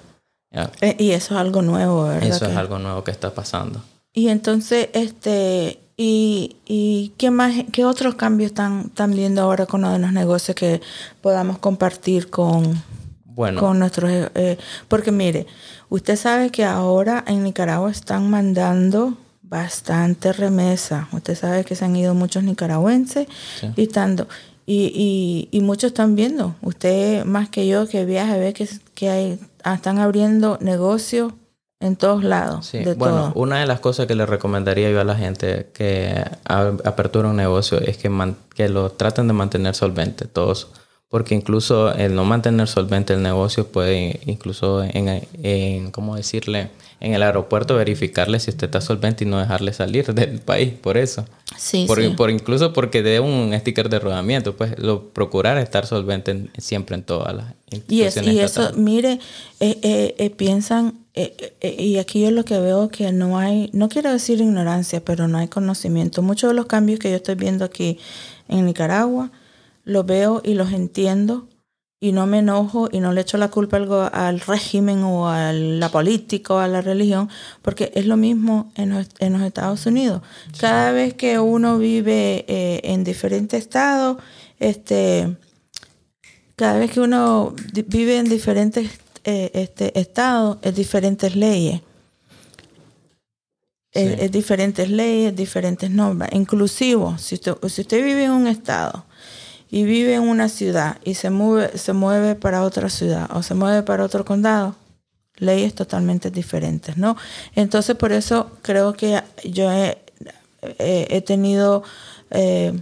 Eh, 0.53 0.97
y 0.99 1.11
eso 1.11 1.35
es 1.35 1.41
algo 1.41 1.63
nuevo, 1.63 2.05
¿verdad? 2.05 2.29
Eso 2.29 2.47
es 2.47 2.57
algo 2.57 2.79
nuevo 2.79 3.03
que 3.03 3.11
está 3.11 3.35
pasando. 3.35 3.83
Y 4.12 4.29
entonces, 4.29 4.88
este, 4.92 5.79
¿Y, 6.01 6.59
y 6.64 7.12
qué 7.18 7.33
más, 7.33 7.53
qué 7.73 7.85
otros 7.85 8.14
cambios 8.14 8.53
están, 8.53 8.83
están 8.87 9.11
viendo 9.11 9.42
ahora 9.42 9.66
con 9.66 9.81
uno 9.81 9.92
de 9.92 9.99
los 9.99 10.12
negocios 10.12 10.55
que 10.55 10.81
podamos 11.21 11.59
compartir 11.59 12.31
con, 12.31 12.81
bueno. 13.25 13.59
con 13.59 13.81
nuestros... 13.81 14.09
Eh, 14.09 14.31
eh, 14.37 14.59
porque 14.87 15.11
mire, 15.11 15.49
usted 15.88 16.14
sabe 16.14 16.51
que 16.51 16.64
ahora 16.64 17.25
en 17.27 17.42
Nicaragua 17.42 17.90
están 17.90 18.31
mandando 18.31 19.18
bastante 19.42 20.33
remesa. 20.33 21.09
Usted 21.11 21.35
sabe 21.35 21.64
que 21.64 21.75
se 21.75 21.85
han 21.85 21.97
ido 21.97 22.14
muchos 22.14 22.44
nicaragüenses 22.44 23.27
y 23.75 23.83
estando... 23.83 24.29
Y, 24.71 25.49
y, 25.51 25.61
muchos 25.62 25.88
están 25.88 26.14
viendo. 26.14 26.55
Usted 26.61 27.25
más 27.25 27.49
que 27.49 27.66
yo 27.66 27.88
que 27.88 28.05
viaja 28.05 28.37
ve 28.37 28.53
que, 28.53 28.68
que 28.94 29.09
hay, 29.09 29.40
están 29.64 29.99
abriendo 29.99 30.59
negocios 30.61 31.33
en 31.81 31.97
todos 31.97 32.25
lados. 32.25 32.67
Sí, 32.67 32.83
bueno, 32.97 33.33
una 33.35 33.61
de 33.61 33.67
las 33.67 33.81
cosas 33.81 34.07
que 34.07 34.14
le 34.14 34.27
recomendaría 34.27 34.91
yo 34.91 35.01
a 35.01 35.05
la 35.05 35.14
gente 35.14 35.71
que 35.73 36.25
apertura 36.47 37.29
un 37.29 37.37
negocio 37.37 37.79
es 37.81 37.97
que, 37.99 38.35
que 38.55 38.69
lo 38.69 38.91
traten 38.91 39.29
de 39.29 39.33
mantener 39.33 39.75
solvente 39.75 40.27
todos. 40.27 40.69
Porque 41.09 41.35
incluso 41.35 41.92
el 41.94 42.14
no 42.14 42.25
mantener 42.25 42.68
solvente 42.68 43.14
el 43.14 43.23
negocio 43.23 43.66
puede 43.68 44.21
incluso 44.27 44.83
en, 44.83 45.27
en 45.42 45.90
¿cómo 45.90 46.16
decirle? 46.16 46.71
En 47.01 47.14
el 47.14 47.23
aeropuerto 47.23 47.77
verificarle 47.77 48.40
si 48.40 48.51
usted 48.51 48.66
está 48.66 48.81
solvente 48.81 49.25
y 49.25 49.27
no 49.27 49.38
dejarle 49.38 49.73
salir 49.73 50.12
del 50.14 50.40
país, 50.40 50.75
por 50.75 50.99
eso. 50.99 51.25
Sí, 51.57 51.87
por, 51.87 52.03
sí. 52.03 52.11
por 52.11 52.31
incluso 52.31 52.73
porque 52.73 53.03
dé 53.03 53.21
un 53.21 53.55
sticker 53.59 53.88
de 53.88 54.01
rodamiento, 54.01 54.55
pues 54.57 54.79
lo 54.79 55.09
procurar 55.09 55.57
estar 55.59 55.87
solvente 55.87 56.51
siempre 56.59 56.97
en 56.97 57.05
todas 57.05 57.35
las 57.35 57.47
instituciones. 57.71 58.35
Y, 58.35 58.37
y 58.37 58.40
eso, 58.40 58.73
mire, 58.75 59.18
eh, 59.61 59.79
eh, 59.83 60.14
eh 60.18 60.31
piensan 60.31 60.94
eh, 61.21 61.57
eh, 61.62 61.83
y 61.83 61.99
aquí 61.99 62.21
yo 62.21 62.31
lo 62.31 62.44
que 62.44 62.61
veo 62.61 62.90
que 62.90 63.11
no 63.11 63.38
hay, 63.38 63.71
no 63.73 63.88
quiero 63.88 64.12
decir 64.12 64.40
ignorancia, 64.40 65.05
pero 65.05 65.27
no 65.27 65.38
hay 65.38 65.49
conocimiento. 65.49 66.23
Muchos 66.23 66.51
de 66.51 66.55
los 66.55 66.66
cambios 66.66 67.01
que 67.01 67.11
yo 67.11 67.16
estoy 67.16 67.35
viendo 67.35 67.64
aquí 67.64 67.99
en 68.47 68.64
Nicaragua, 68.66 69.33
los 69.88 70.05
veo 70.05 70.42
y 70.44 70.55
los 70.55 70.70
entiendo 70.72 71.48
y 71.98 72.12
no 72.12 72.27
me 72.27 72.40
enojo 72.40 72.88
y 72.92 73.01
no 73.01 73.12
le 73.12 73.22
echo 73.22 73.38
la 73.38 73.48
culpa 73.48 73.79
al, 74.12 74.40
régimen 74.40 75.03
o 75.03 75.29
a 75.29 75.53
la 75.53 75.88
política 75.88 76.55
o 76.55 76.59
a 76.59 76.68
la 76.68 76.81
religión, 76.81 77.29
porque 77.62 77.90
es 77.94 78.07
lo 78.07 78.16
mismo 78.16 78.70
en 78.77 78.90
los, 78.90 79.09
en 79.18 79.33
los 79.33 79.42
Estados 79.42 79.87
Unidos. 79.87 80.22
Cada 80.61 80.92
vez 80.92 81.14
que 81.14 81.38
uno 81.38 81.79
vive 81.79 82.44
eh, 82.46 82.81
en 82.85 83.03
diferentes 83.03 83.61
estados, 83.61 84.18
este, 84.61 85.37
cada 86.55 86.79
vez 86.79 86.92
que 86.92 87.01
uno 87.01 87.55
vive 87.87 88.18
en 88.18 88.29
diferentes 88.29 88.90
eh, 89.24 89.51
este 89.55 89.98
estado 89.98 90.59
es 90.62 90.77
diferentes 90.77 91.35
leyes. 91.35 91.81
Es, 93.90 94.31
diferentes 94.31 94.88
leyes, 94.90 95.35
diferentes 95.35 95.90
normas. 95.90 96.29
Inclusivo, 96.33 97.18
si 97.18 97.35
usted, 97.35 97.55
si 97.68 97.81
usted 97.81 98.05
vive 98.05 98.27
en 98.27 98.31
un 98.31 98.46
estado 98.46 99.08
y 99.71 99.85
vive 99.85 100.15
en 100.15 100.23
una 100.23 100.49
ciudad 100.49 100.99
y 101.05 101.15
se 101.15 101.31
mueve, 101.31 101.77
se 101.77 101.93
mueve 101.93 102.35
para 102.35 102.63
otra 102.63 102.89
ciudad 102.89 103.29
o 103.35 103.43
se 103.43 103.55
mueve 103.55 103.83
para 103.83 104.05
otro 104.05 104.25
condado, 104.25 104.77
leyes 105.37 105.75
totalmente 105.75 106.31
diferentes, 106.31 106.97
¿no? 106.97 107.17
Entonces, 107.55 107.97
por 107.97 108.13
eso 108.13 108.51
creo 108.63 108.95
que 108.95 109.23
yo 109.45 109.71
he, 109.71 109.99
tenido 111.23 111.83
eh, 112.31 112.73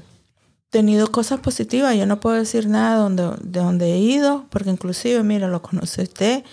tenido 0.71 1.11
cosas 1.11 1.41
positivas. 1.41 1.97
Yo 1.97 2.07
no 2.07 2.21
puedo 2.21 2.37
decir 2.37 2.69
nada 2.69 2.97
donde, 2.97 3.31
de 3.41 3.61
donde 3.61 3.95
he 3.95 3.99
ido, 3.99 4.45
porque 4.51 4.71
inclusive, 4.71 5.23
mira, 5.23 5.49
lo 5.49 5.63
conoce 5.63 6.03
usted. 6.03 6.45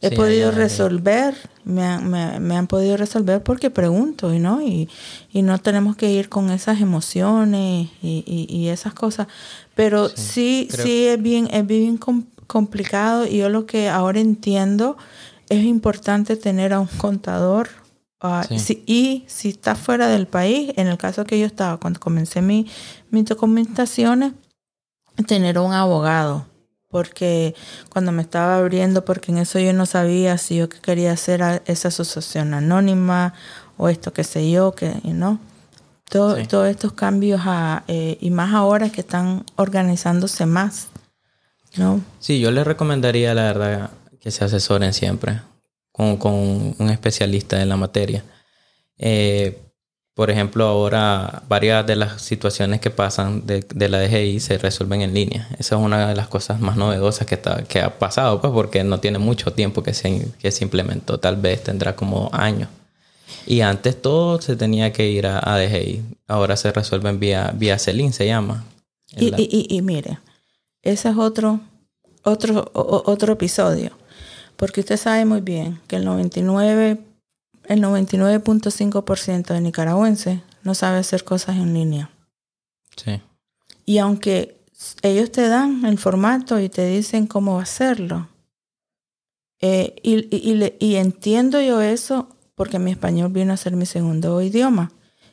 He 0.00 0.10
podido 0.12 0.50
resolver, 0.52 1.34
me, 1.64 1.84
han, 1.84 2.08
me, 2.08 2.56
han 2.56 2.66
podido 2.66 2.96
resolver 2.96 3.42
porque 3.42 3.70
pregunto, 3.70 4.30
¿no? 4.30 4.62
Y, 4.62 4.88
y 5.32 5.42
no 5.42 5.58
tenemos 5.58 5.96
que 5.96 6.10
ir 6.10 6.28
con 6.28 6.50
esas 6.50 6.80
emociones 6.80 7.88
y, 8.02 8.46
y, 8.48 8.68
esas 8.68 8.94
cosas. 8.94 9.26
Pero 9.74 10.08
sí, 10.08 10.68
sí, 10.70 11.06
es 11.06 11.20
bien, 11.20 11.48
es 11.50 11.66
bien 11.66 11.98
complicado 12.46 13.26
y 13.26 13.38
yo 13.38 13.48
lo 13.48 13.66
que 13.66 13.88
ahora 13.88 14.20
entiendo 14.20 14.96
es 15.48 15.64
importante 15.64 16.36
tener 16.36 16.72
a 16.72 16.80
un 16.80 16.86
contador 16.86 17.68
Ah, 18.20 18.44
y 18.50 19.24
si 19.28 19.48
está 19.48 19.76
fuera 19.76 20.08
del 20.08 20.26
país, 20.26 20.72
en 20.76 20.88
el 20.88 20.98
caso 20.98 21.24
que 21.24 21.38
yo 21.38 21.46
estaba 21.46 21.76
cuando 21.76 22.00
comencé 22.00 22.42
mi, 22.42 22.66
mis 23.10 23.24
documentaciones, 23.24 24.32
tener 25.28 25.58
un 25.58 25.72
abogado. 25.72 26.44
Porque 26.88 27.54
cuando 27.90 28.12
me 28.12 28.22
estaba 28.22 28.56
abriendo, 28.56 29.04
porque 29.04 29.30
en 29.30 29.38
eso 29.38 29.58
yo 29.58 29.72
no 29.72 29.86
sabía 29.86 30.38
si 30.38 30.56
yo 30.56 30.68
quería 30.68 31.12
hacer 31.12 31.62
esa 31.66 31.88
asociación 31.88 32.54
anónima 32.54 33.34
o 33.76 33.88
esto 33.88 34.12
que 34.12 34.24
sé 34.24 34.50
yo, 34.50 34.72
que 34.72 34.94
no. 35.04 35.38
Todo, 36.08 36.42
Todos 36.46 36.68
estos 36.68 36.94
cambios 36.94 37.42
a, 37.44 37.84
eh, 37.86 38.16
y 38.20 38.30
más 38.30 38.54
ahora 38.54 38.88
que 38.90 39.02
están 39.02 39.44
organizándose 39.56 40.46
más. 40.46 40.88
¿no? 41.76 42.00
Sí, 42.18 42.40
yo 42.40 42.50
les 42.50 42.66
recomendaría, 42.66 43.34
la 43.34 43.42
verdad, 43.42 43.90
que 44.20 44.30
se 44.30 44.44
asesoren 44.44 44.94
siempre 44.94 45.40
con, 45.92 46.74
un 46.78 46.90
especialista 46.90 47.60
en 47.60 47.68
la 47.68 47.76
materia. 47.76 48.24
Eh, 48.96 49.67
por 50.18 50.32
ejemplo, 50.32 50.64
ahora 50.64 51.44
varias 51.48 51.86
de 51.86 51.94
las 51.94 52.20
situaciones 52.20 52.80
que 52.80 52.90
pasan 52.90 53.46
de, 53.46 53.88
la 53.88 54.00
DGI 54.00 54.40
se 54.40 54.58
resuelven 54.58 55.02
en 55.02 55.14
línea. 55.14 55.46
Esa 55.60 55.76
es 55.76 55.80
una 55.80 56.08
de 56.08 56.16
las 56.16 56.26
cosas 56.26 56.58
más 56.58 56.76
novedosas 56.76 57.24
que, 57.24 57.36
está, 57.36 57.62
que 57.62 57.80
ha 57.80 58.00
pasado, 58.00 58.40
pues 58.40 58.52
porque 58.52 58.82
no 58.82 58.98
tiene 58.98 59.20
mucho 59.20 59.52
tiempo 59.52 59.84
que 59.84 59.94
se, 59.94 60.26
que 60.40 60.50
se 60.50 60.64
implementó, 60.64 61.20
tal 61.20 61.36
vez 61.36 61.62
tendrá 61.62 61.94
como 61.94 62.30
años. 62.32 62.68
Y 63.46 63.60
antes 63.60 64.02
todo 64.02 64.40
se 64.40 64.56
tenía 64.56 64.92
que 64.92 65.08
ir 65.08 65.24
a, 65.28 65.38
a 65.38 65.56
DGI. 65.56 66.02
Ahora 66.26 66.56
se 66.56 66.72
resuelven 66.72 67.20
vía, 67.20 67.52
vía 67.54 67.78
CELIN, 67.78 68.12
se 68.12 68.26
llama. 68.26 68.64
Y, 69.16 69.26
y, 69.36 69.68
y, 69.70 69.82
mire, 69.82 70.18
ese 70.82 71.10
es 71.10 71.16
otro, 71.16 71.60
otro, 72.24 72.68
otro 72.74 73.34
episodio 73.34 73.92
porque 74.58 74.80
usted 74.80 74.96
sabe 74.96 75.24
muy 75.24 75.40
bien 75.40 75.78
que 75.86 75.94
el 75.94 76.04
99, 76.04 76.98
el 77.68 77.82
99.5% 77.82 79.46
de 79.54 79.60
nicaragüenses 79.60 80.40
no 80.62 80.74
sabe 80.74 80.98
hacer 80.98 81.24
cosas 81.24 81.56
en 81.56 81.74
línea. 81.74 82.10
Sí. 82.96 83.20
Y 83.84 83.98
aunque 83.98 84.60
ellos 85.02 85.30
te 85.30 85.48
dan 85.48 85.84
el 85.84 85.98
formato 85.98 86.58
y 86.60 86.68
te 86.68 86.86
dicen 86.86 87.26
cómo 87.26 87.60
hacerlo, 87.60 88.28
eh, 89.60 89.96
y, 90.02 90.34
y, 90.34 90.74
y, 90.78 90.96
entiendo 90.96 91.60
yo 91.60 91.80
eso 91.80 92.28
porque 92.54 92.78
mi 92.78 92.92
español 92.92 93.32
vino 93.32 93.52
a 93.52 93.56
ser 93.56 93.74
mi 93.74 93.86
segundo 93.86 94.40
idioma 94.40 94.92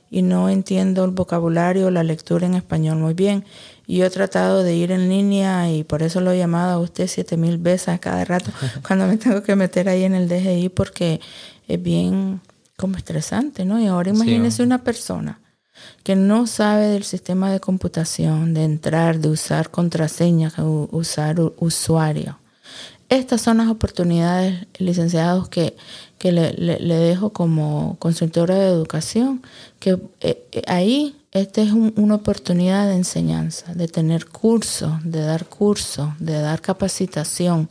y 0.10 0.22
no 0.22 0.50
entiendo 0.50 1.04
el 1.04 1.12
vocabulario, 1.12 1.92
la 1.92 2.04
lectura 2.04 2.46
en 2.46 2.56
español 2.56 2.98
muy 2.98 3.14
bien. 3.14 3.46
Y 3.86 3.98
yo 3.98 4.06
he 4.06 4.10
tratado 4.10 4.64
de 4.64 4.76
ir 4.76 4.92
en 4.92 5.10
línea 5.10 5.70
y 5.72 5.84
por 5.84 6.02
eso 6.02 6.22
lo 6.22 6.32
he 6.32 6.38
llamado 6.38 6.74
a 6.74 6.80
usted 6.80 7.08
siete 7.08 7.38
mil 7.38 7.58
veces 7.58 7.90
a 7.90 7.98
cada 8.00 8.26
rato 8.26 8.52
cuando 8.88 9.08
me 9.08 9.18
tengo 9.18 9.44
que 9.44 9.56
meter 9.56 9.90
ahí 9.90 10.04
en 10.04 10.16
el 10.16 10.28
DGI 10.28 10.70
porque 10.70 11.22
es 11.68 11.82
bien 11.82 12.42
como 12.78 12.98
estresante, 12.98 13.66
¿no? 13.66 13.80
Y 13.80 13.88
ahora 13.88 14.12
imagínese 14.12 14.64
una 14.64 14.84
persona 14.84 15.40
que 16.04 16.16
no 16.16 16.48
sabe 16.48 16.88
del 16.88 17.04
sistema 17.04 17.52
de 17.52 17.60
computación, 17.60 18.54
de 18.54 18.64
entrar, 18.64 19.20
de 19.20 19.30
usar 19.30 19.72
contraseñas, 19.72 20.54
usar 20.58 21.40
usuario. 21.58 22.40
Estas 23.10 23.42
son 23.42 23.58
las 23.58 23.68
oportunidades, 23.68 24.66
licenciados, 24.80 25.48
que, 25.50 25.76
que 26.18 26.32
le, 26.32 26.54
le, 26.54 26.96
dejo 26.96 27.30
como 27.32 27.98
consultora 28.00 28.56
de 28.56 28.68
educación, 28.68 29.44
que 29.80 29.92
eh, 30.22 30.48
eh, 30.52 30.62
ahí 30.66 31.16
esta 31.32 31.62
es 31.62 31.72
una 31.72 32.16
oportunidad 32.16 32.88
de 32.88 32.96
enseñanza, 32.96 33.74
de 33.76 33.88
tener 33.88 34.26
cursos, 34.28 34.94
de 35.04 35.20
dar 35.20 35.46
cursos, 35.46 36.10
de 36.18 36.40
dar 36.40 36.62
capacitación, 36.62 37.70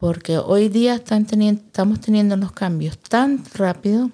porque 0.00 0.38
hoy 0.38 0.70
día 0.70 0.94
están 0.94 1.26
teniendo, 1.26 1.62
estamos 1.66 2.00
teniendo 2.00 2.34
los 2.36 2.52
cambios 2.52 2.98
tan 2.98 3.44
rápido 3.54 4.10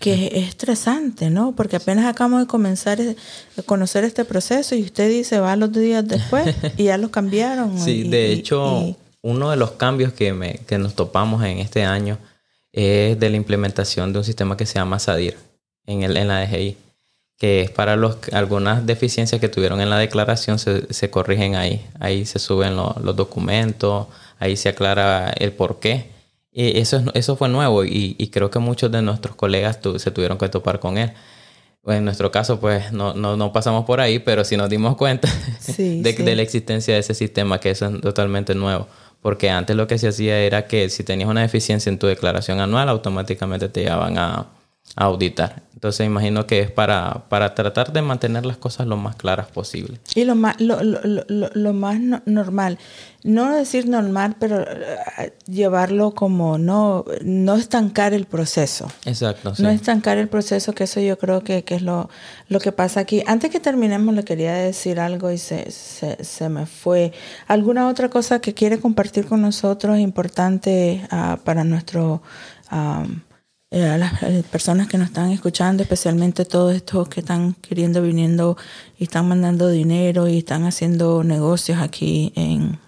que 0.00 0.30
es 0.34 0.48
estresante, 0.48 1.30
¿no? 1.30 1.54
Porque 1.54 1.76
apenas 1.76 2.06
acabamos 2.06 2.40
de 2.40 2.46
comenzar 2.46 2.98
a 3.00 3.62
conocer 3.62 4.02
este 4.02 4.24
proceso 4.24 4.74
y 4.74 4.82
usted 4.82 5.08
dice, 5.08 5.38
va 5.38 5.54
los 5.54 5.70
días 5.70 6.08
después 6.08 6.56
y 6.78 6.84
ya 6.84 6.96
lo 6.96 7.10
cambiaron. 7.10 7.78
Sí, 7.78 8.08
de 8.08 8.32
hecho, 8.32 8.96
uno 9.20 9.50
de 9.50 9.56
los 9.56 9.72
cambios 9.72 10.14
que, 10.14 10.32
me, 10.32 10.54
que 10.66 10.78
nos 10.78 10.94
topamos 10.94 11.44
en 11.44 11.58
este 11.58 11.84
año 11.84 12.18
es 12.72 13.20
de 13.20 13.30
la 13.30 13.36
implementación 13.36 14.12
de 14.12 14.18
un 14.20 14.24
sistema 14.24 14.56
que 14.56 14.66
se 14.66 14.74
llama 14.74 14.98
SADIR 14.98 15.36
en, 15.86 16.02
el, 16.02 16.16
en 16.16 16.26
la 16.26 16.40
DGI, 16.40 16.76
que 17.36 17.60
es 17.60 17.70
para 17.70 17.96
los, 17.96 18.16
algunas 18.32 18.84
deficiencias 18.86 19.40
que 19.40 19.48
tuvieron 19.48 19.80
en 19.80 19.90
la 19.90 19.98
declaración 19.98 20.58
se, 20.58 20.92
se 20.92 21.10
corrigen 21.10 21.54
ahí. 21.54 21.86
Ahí 22.00 22.24
se 22.24 22.38
suben 22.38 22.74
los 22.74 23.14
documentos, 23.14 24.08
ahí 24.38 24.56
se 24.56 24.68
aclara 24.68 25.30
el 25.38 25.52
por 25.52 25.80
qué 25.80 26.14
y 26.56 26.78
eso, 26.78 27.02
eso 27.14 27.34
fue 27.34 27.48
nuevo 27.48 27.84
y, 27.84 28.14
y, 28.16 28.28
creo 28.28 28.48
que 28.48 28.60
muchos 28.60 28.90
de 28.92 29.02
nuestros 29.02 29.34
colegas 29.34 29.80
se 29.96 30.10
tuvieron 30.12 30.38
que 30.38 30.48
topar 30.48 30.78
con 30.78 30.98
él. 30.98 31.10
En 31.84 32.04
nuestro 32.04 32.30
caso, 32.30 32.60
pues 32.60 32.92
no, 32.92 33.12
no, 33.12 33.36
no 33.36 33.52
pasamos 33.52 33.84
por 33.84 34.00
ahí, 34.00 34.20
pero 34.20 34.44
sí 34.44 34.56
nos 34.56 34.70
dimos 34.70 34.96
cuenta 34.96 35.28
de, 35.76 36.12
de, 36.12 36.36
la 36.36 36.42
existencia 36.42 36.94
de 36.94 37.00
ese 37.00 37.12
sistema, 37.12 37.58
que 37.58 37.70
eso 37.70 37.86
es 37.86 38.00
totalmente 38.00 38.54
nuevo. 38.54 38.86
Porque 39.20 39.50
antes 39.50 39.74
lo 39.74 39.88
que 39.88 39.98
se 39.98 40.06
hacía 40.06 40.38
era 40.38 40.68
que 40.68 40.88
si 40.90 41.02
tenías 41.02 41.28
una 41.28 41.40
deficiencia 41.40 41.90
en 41.90 41.98
tu 41.98 42.06
declaración 42.06 42.60
anual, 42.60 42.88
automáticamente 42.88 43.68
te 43.68 43.82
llevaban 43.82 44.16
a, 44.16 44.46
auditar. 44.96 45.62
Entonces 45.74 46.06
imagino 46.06 46.46
que 46.46 46.60
es 46.60 46.70
para, 46.70 47.24
para 47.28 47.54
tratar 47.54 47.92
de 47.92 48.00
mantener 48.00 48.46
las 48.46 48.56
cosas 48.56 48.86
lo 48.86 48.96
más 48.96 49.16
claras 49.16 49.48
posible. 49.48 49.98
Y 50.14 50.24
lo 50.24 50.34
más, 50.34 50.58
lo, 50.58 50.82
lo, 50.82 51.00
lo, 51.02 51.50
lo 51.52 51.72
más 51.74 51.98
normal, 52.24 52.78
no 53.22 53.52
decir 53.52 53.86
normal, 53.86 54.36
pero 54.38 54.62
eh, 54.62 55.34
llevarlo 55.46 56.14
como 56.14 56.56
no, 56.56 57.04
no 57.22 57.56
estancar 57.56 58.14
el 58.14 58.24
proceso. 58.24 58.90
Exacto. 59.04 59.52
No 59.58 59.68
estancar 59.68 60.16
el 60.16 60.28
proceso, 60.28 60.72
que 60.72 60.84
eso 60.84 61.00
yo 61.00 61.18
creo 61.18 61.44
que, 61.44 61.64
que 61.64 61.74
es 61.74 61.82
lo, 61.82 62.08
lo 62.48 62.60
que 62.60 62.72
pasa 62.72 63.00
aquí. 63.00 63.22
Antes 63.26 63.50
que 63.50 63.60
terminemos, 63.60 64.14
le 64.14 64.24
quería 64.24 64.54
decir 64.54 64.98
algo 64.98 65.30
y 65.30 65.36
se, 65.36 65.70
se, 65.70 66.24
se 66.24 66.48
me 66.48 66.64
fue. 66.64 67.12
¿Alguna 67.46 67.88
otra 67.88 68.08
cosa 68.08 68.38
que 68.38 68.54
quiere 68.54 68.80
compartir 68.80 69.26
con 69.26 69.42
nosotros 69.42 69.98
importante 69.98 71.06
uh, 71.12 71.36
para 71.44 71.62
nuestro... 71.62 72.22
Um, 72.72 73.20
eh, 73.74 73.88
a 73.88 73.98
las 73.98 74.22
eh, 74.22 74.44
personas 74.52 74.86
que 74.86 74.96
nos 74.98 75.08
están 75.08 75.32
escuchando, 75.32 75.82
especialmente 75.82 76.44
todos 76.44 76.76
estos 76.76 77.08
que 77.08 77.18
están 77.18 77.54
queriendo, 77.54 78.02
viniendo 78.02 78.56
y 79.00 79.02
están 79.02 79.26
mandando 79.26 79.68
dinero 79.68 80.28
y 80.28 80.38
están 80.38 80.62
haciendo 80.62 81.24
negocios 81.24 81.78
aquí 81.80 82.32
en, 82.36 82.78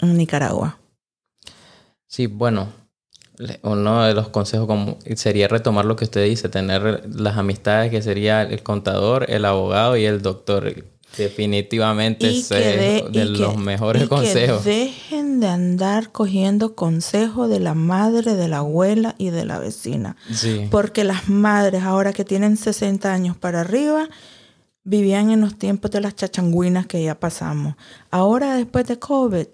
Nicaragua. 0.00 0.78
Sí, 2.06 2.28
bueno, 2.28 2.68
uno 3.62 4.04
de 4.04 4.14
los 4.14 4.28
consejos 4.28 4.68
como 4.68 4.98
sería 5.16 5.48
retomar 5.48 5.84
lo 5.84 5.96
que 5.96 6.04
usted 6.04 6.24
dice, 6.24 6.48
tener 6.48 7.02
las 7.12 7.36
amistades 7.36 7.90
que 7.90 8.00
sería 8.00 8.42
el 8.42 8.62
contador, 8.62 9.28
el 9.28 9.44
abogado 9.44 9.96
y 9.96 10.04
el 10.04 10.22
doctor. 10.22 10.72
Definitivamente 11.16 12.28
es 12.28 12.48
de, 12.48 13.24
los 13.24 13.56
mejores 13.56 14.06
consejos. 14.06 14.62
Que 14.62 14.94
de 15.40 15.48
andar 15.48 16.10
cogiendo 16.10 16.74
consejos 16.74 17.48
de 17.48 17.60
la 17.60 17.74
madre, 17.74 18.34
de 18.34 18.48
la 18.48 18.58
abuela 18.58 19.14
y 19.18 19.30
de 19.30 19.44
la 19.44 19.58
vecina. 19.58 20.16
Porque 20.70 21.04
las 21.04 21.28
madres, 21.28 21.82
ahora 21.82 22.12
que 22.12 22.24
tienen 22.24 22.56
60 22.56 23.12
años 23.12 23.36
para 23.36 23.60
arriba, 23.60 24.08
vivían 24.84 25.30
en 25.30 25.40
los 25.40 25.56
tiempos 25.56 25.90
de 25.90 26.00
las 26.00 26.16
chachanguinas 26.16 26.86
que 26.86 27.02
ya 27.02 27.20
pasamos. 27.20 27.74
Ahora, 28.10 28.56
después 28.56 28.86
de 28.86 28.98
COVID, 28.98 29.46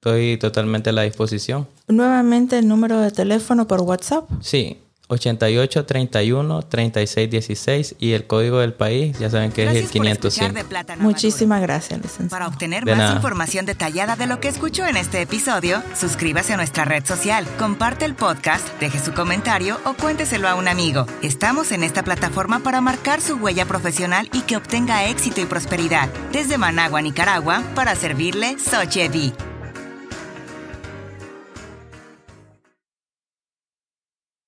estoy 0.00 0.36
totalmente 0.36 0.90
a 0.90 0.92
la 0.92 1.02
disposición. 1.02 1.66
Nuevamente 1.88 2.58
el 2.58 2.68
número 2.68 3.00
de 3.00 3.10
teléfono 3.10 3.66
por 3.66 3.80
WhatsApp. 3.80 4.28
Sí, 4.40 4.78
88 5.08 5.86
31 5.86 6.62
36 6.62 7.30
16 7.30 7.94
y 8.00 8.12
el 8.12 8.26
código 8.26 8.58
del 8.58 8.72
país, 8.72 9.18
ya 9.18 9.30
saben 9.30 9.52
que 9.52 9.64
es 9.64 9.76
el 9.76 9.88
505. 9.88 10.54
Muchísimas 10.98 11.62
gracias, 11.62 12.00
licenciado. 12.00 12.30
Para 12.30 12.48
obtener 12.48 12.84
más 12.84 13.14
información 13.14 13.66
detallada 13.66 14.16
de 14.16 14.26
lo 14.26 14.40
que 14.40 14.48
escuchó 14.48 14.84
en 14.86 14.96
este 14.96 15.22
episodio, 15.22 15.82
suscríbase 15.98 16.54
a 16.54 16.56
nuestra 16.56 16.84
red 16.84 17.04
social, 17.04 17.46
comparte 17.58 18.04
el 18.04 18.14
podcast, 18.14 18.66
deje 18.80 18.98
su 18.98 19.12
comentario 19.12 19.78
o 19.84 19.94
cuénteselo 19.94 20.48
a 20.48 20.56
un 20.56 20.66
amigo. 20.66 21.06
Estamos 21.22 21.70
en 21.72 21.84
esta 21.84 22.02
plataforma 22.02 22.60
para 22.60 22.80
marcar 22.80 23.20
su 23.20 23.36
huella 23.36 23.66
profesional 23.66 24.28
y 24.32 24.40
que 24.42 24.56
obtenga 24.56 25.06
éxito 25.06 25.40
y 25.40 25.46
prosperidad. 25.46 26.08
Desde 26.32 26.58
Managua, 26.58 27.00
Nicaragua, 27.00 27.62
para 27.74 27.94
servirle 27.94 28.58
Sochevi. 28.58 29.32